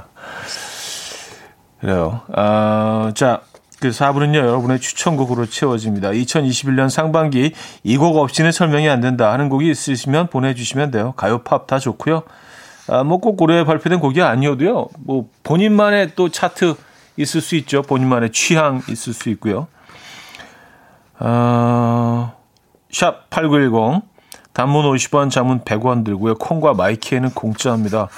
그래요. 1.80 2.22
아, 2.34 3.12
자, 3.14 3.40
그 3.80 3.88
4부는요, 3.90 4.36
여러분의 4.36 4.78
추천곡으로 4.80 5.46
채워집니다. 5.46 6.10
2021년 6.10 6.88
상반기 6.88 7.52
이 7.82 7.96
곡 7.96 8.16
없이는 8.16 8.52
설명이 8.52 8.88
안 8.88 9.00
된다 9.00 9.32
하는 9.32 9.48
곡이 9.48 9.68
있으시면 9.70 10.28
보내주시면 10.28 10.92
돼요. 10.92 11.12
가요, 11.16 11.38
팝 11.42 11.66
다 11.66 11.78
좋고요. 11.80 12.22
아, 12.88 13.02
뭐 13.04 13.18
꼭 13.18 13.40
올해 13.42 13.64
발표된 13.64 13.98
곡이 14.00 14.22
아니어도요, 14.22 14.88
뭐 15.00 15.28
본인만의 15.42 16.12
또 16.14 16.28
차트 16.30 16.74
있을 17.16 17.40
수 17.40 17.56
있죠. 17.56 17.82
본인만의 17.82 18.30
취향 18.32 18.80
있을 18.88 19.12
수 19.12 19.28
있고요. 19.30 19.66
아, 21.24 22.32
샵8910, 22.90 24.02
단문 24.52 24.84
50원, 24.84 25.30
장문 25.30 25.60
100원 25.60 26.04
들고요. 26.04 26.34
콩과 26.34 26.74
마이키에는 26.74 27.30
공짜입니다. 27.30 28.08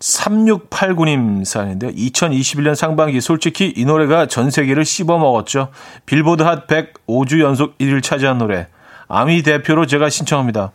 3689님 0.00 1.44
사연인데요. 1.44 1.92
2021년 1.92 2.74
상반기 2.74 3.20
솔직히 3.20 3.72
이 3.74 3.84
노래가 3.84 4.26
전 4.26 4.50
세계를 4.50 4.84
씹어먹었죠. 4.84 5.68
빌보드 6.04 6.42
핫 6.42 6.66
100 6.66 7.06
5주 7.06 7.40
연속 7.40 7.78
1위를 7.78 8.02
차지한 8.02 8.36
노래. 8.38 8.68
아미 9.08 9.42
대표로 9.42 9.86
제가 9.86 10.10
신청합니다. 10.10 10.72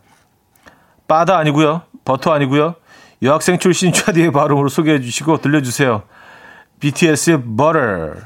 바다 1.08 1.38
아니고요. 1.38 1.82
버터 2.06 2.32
아니고요. 2.32 2.76
여학생 3.22 3.60
출신 3.60 3.92
차디의 3.94 4.32
발음으로 4.32 4.70
소개해 4.70 5.02
주시고 5.02 5.42
들려주세요. 5.42 6.04
BTS의 6.80 7.44
Butter. 7.44 8.22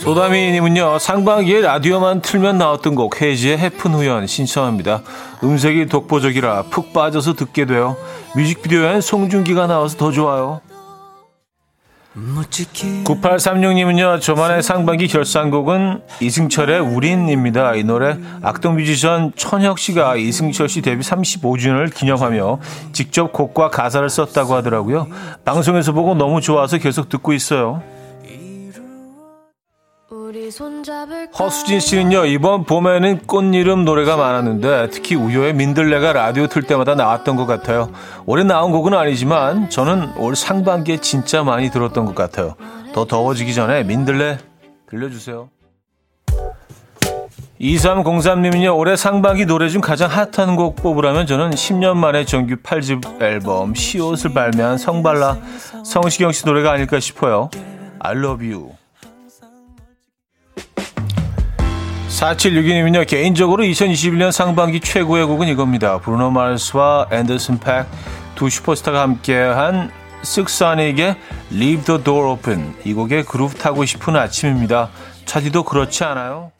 소다미님은요 0.00 0.98
상반기에 0.98 1.60
라디오만 1.60 2.22
틀면 2.22 2.56
나왔던 2.56 2.94
곡 2.94 3.20
헤이지의 3.20 3.58
해픈 3.58 3.92
후연 3.92 4.26
신청합니다. 4.26 5.02
음색이 5.44 5.86
독보적이라 5.86 6.64
푹 6.70 6.94
빠져서 6.94 7.34
듣게 7.34 7.66
돼요. 7.66 7.98
뮤직비디오엔 8.34 9.02
송중기가 9.02 9.66
나와서 9.66 9.98
더 9.98 10.10
좋아요. 10.10 10.62
9836님은요, 13.04 14.20
저만의 14.20 14.62
상반기 14.62 15.06
결산곡은 15.06 16.00
이승철의 16.20 16.80
우린입니다. 16.80 17.74
이 17.74 17.84
노래 17.84 18.16
악동 18.42 18.76
뮤지션 18.76 19.32
천혁 19.36 19.78
씨가 19.78 20.16
이승철 20.16 20.68
씨 20.70 20.80
데뷔 20.80 21.02
35주년을 21.02 21.94
기념하며 21.94 22.58
직접 22.92 23.32
곡과 23.32 23.68
가사를 23.68 24.08
썼다고 24.08 24.54
하더라고요. 24.54 25.06
방송에서 25.44 25.92
보고 25.92 26.14
너무 26.14 26.40
좋아서 26.40 26.78
계속 26.78 27.10
듣고 27.10 27.32
있어요. 27.32 27.82
허수진 31.38 31.78
씨는요, 31.78 32.24
이번 32.24 32.64
봄에는 32.64 33.26
꽃이름 33.28 33.84
노래가 33.84 34.16
많았는데, 34.16 34.90
특히 34.90 35.14
우효의 35.14 35.54
민들레가 35.54 36.12
라디오 36.12 36.48
틀 36.48 36.62
때마다 36.62 36.96
나왔던 36.96 37.36
것 37.36 37.46
같아요. 37.46 37.92
올해 38.26 38.42
나온 38.42 38.72
곡은 38.72 38.92
아니지만, 38.92 39.70
저는 39.70 40.16
올 40.16 40.34
상반기에 40.34 40.96
진짜 40.96 41.44
많이 41.44 41.70
들었던 41.70 42.06
것 42.06 42.16
같아요. 42.16 42.56
더 42.92 43.04
더워지기 43.04 43.54
전에 43.54 43.84
민들레 43.84 44.38
들려주세요. 44.88 45.48
2303님은요, 47.60 48.76
올해 48.76 48.96
상반기 48.96 49.46
노래 49.46 49.68
중 49.68 49.80
가장 49.80 50.10
핫한 50.10 50.56
곡 50.56 50.74
뽑으라면 50.74 51.26
저는 51.26 51.50
10년 51.50 51.96
만에 51.96 52.24
정규 52.24 52.56
8집 52.56 53.22
앨범 53.22 53.74
시옷을 53.76 54.32
발매한 54.34 54.76
성발라 54.76 55.36
성시경 55.84 56.32
씨 56.32 56.46
노래가 56.46 56.72
아닐까 56.72 56.98
싶어요. 56.98 57.50
I 58.00 58.16
love 58.16 58.50
you. 58.50 58.79
4762님은요, 62.10 63.06
개인적으로 63.06 63.62
2021년 63.62 64.32
상반기 64.32 64.80
최고의 64.80 65.26
곡은 65.26 65.48
이겁니다. 65.48 65.98
브루노 65.98 66.30
마르스와 66.30 67.06
앤더슨 67.10 67.60
팩 67.60 67.86
두 68.34 68.48
슈퍼스타가 68.48 69.02
함께한 69.02 69.90
쓱사닉의 70.22 71.16
Leave 71.52 71.84
the 71.84 72.02
Door 72.02 72.30
Open. 72.32 72.74
이 72.84 72.94
곡에 72.94 73.22
그루브 73.22 73.54
타고 73.56 73.84
싶은 73.84 74.16
아침입니다. 74.16 74.88
차디도 75.26 75.64
그렇지 75.64 76.04
않아요? 76.04 76.50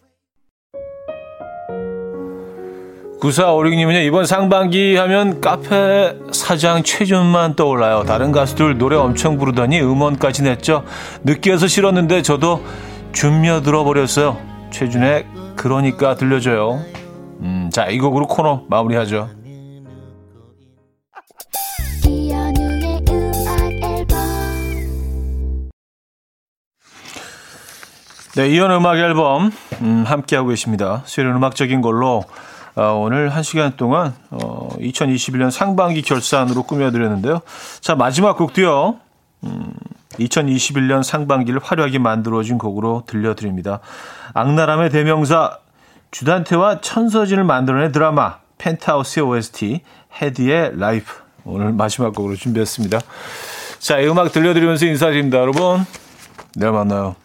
9456님은요, 3.20 4.06
이번 4.06 4.26
상반기 4.26 4.96
하면 4.96 5.40
카페 5.40 6.16
사장 6.32 6.82
최준만 6.82 7.56
떠올라요. 7.56 8.04
다른 8.04 8.30
가수들 8.32 8.78
노래 8.78 8.96
엄청 8.96 9.36
부르더니 9.38 9.80
음원까지 9.80 10.42
냈죠. 10.42 10.84
느끼해서 11.24 11.66
싫었는데 11.66 12.22
저도 12.22 12.64
준며 13.12 13.62
들어버렸어요. 13.62 14.38
최준의 14.70 15.39
그러니까 15.60 16.14
들려줘요. 16.14 16.82
음, 17.42 17.68
자, 17.70 17.86
이 17.88 17.98
곡으로 17.98 18.26
코너 18.26 18.64
마무리하죠. 18.68 19.28
네, 28.36 28.48
이현 28.48 28.70
음악 28.70 28.96
앨범 28.96 29.52
음, 29.82 30.04
함께하고 30.06 30.48
계십니다. 30.48 31.02
수요일 31.04 31.30
음악적인 31.32 31.82
걸로 31.82 32.24
어, 32.74 32.92
오늘 32.94 33.28
한 33.28 33.42
시간 33.42 33.76
동안 33.76 34.14
어, 34.30 34.70
2021년 34.78 35.50
상반기 35.50 36.00
결산으로 36.00 36.62
꾸며드렸는데요. 36.62 37.40
자, 37.82 37.94
마지막 37.94 38.38
곡도요. 38.38 38.96
음, 39.44 39.74
2021년 40.12 41.02
상반기를 41.02 41.60
화려하게 41.62 41.98
만들어진 41.98 42.56
곡으로 42.56 43.02
들려드립니다. 43.06 43.80
악나람의 44.34 44.90
대명사 44.90 45.58
주단태와 46.10 46.80
천서진을 46.80 47.44
만들어낸 47.44 47.92
드라마 47.92 48.38
펜트하우스의 48.58 49.24
OST 49.24 49.80
헤디의 50.20 50.78
라이프 50.78 51.12
오늘 51.44 51.72
마지막 51.72 52.14
곡으로 52.14 52.36
준비했습니다. 52.36 53.00
자, 53.78 53.98
이 53.98 54.06
음악 54.08 54.32
들려드리면서 54.32 54.86
인사드립니다. 54.86 55.38
여러분 55.38 55.84
내일 56.54 56.72
만나요. 56.72 57.16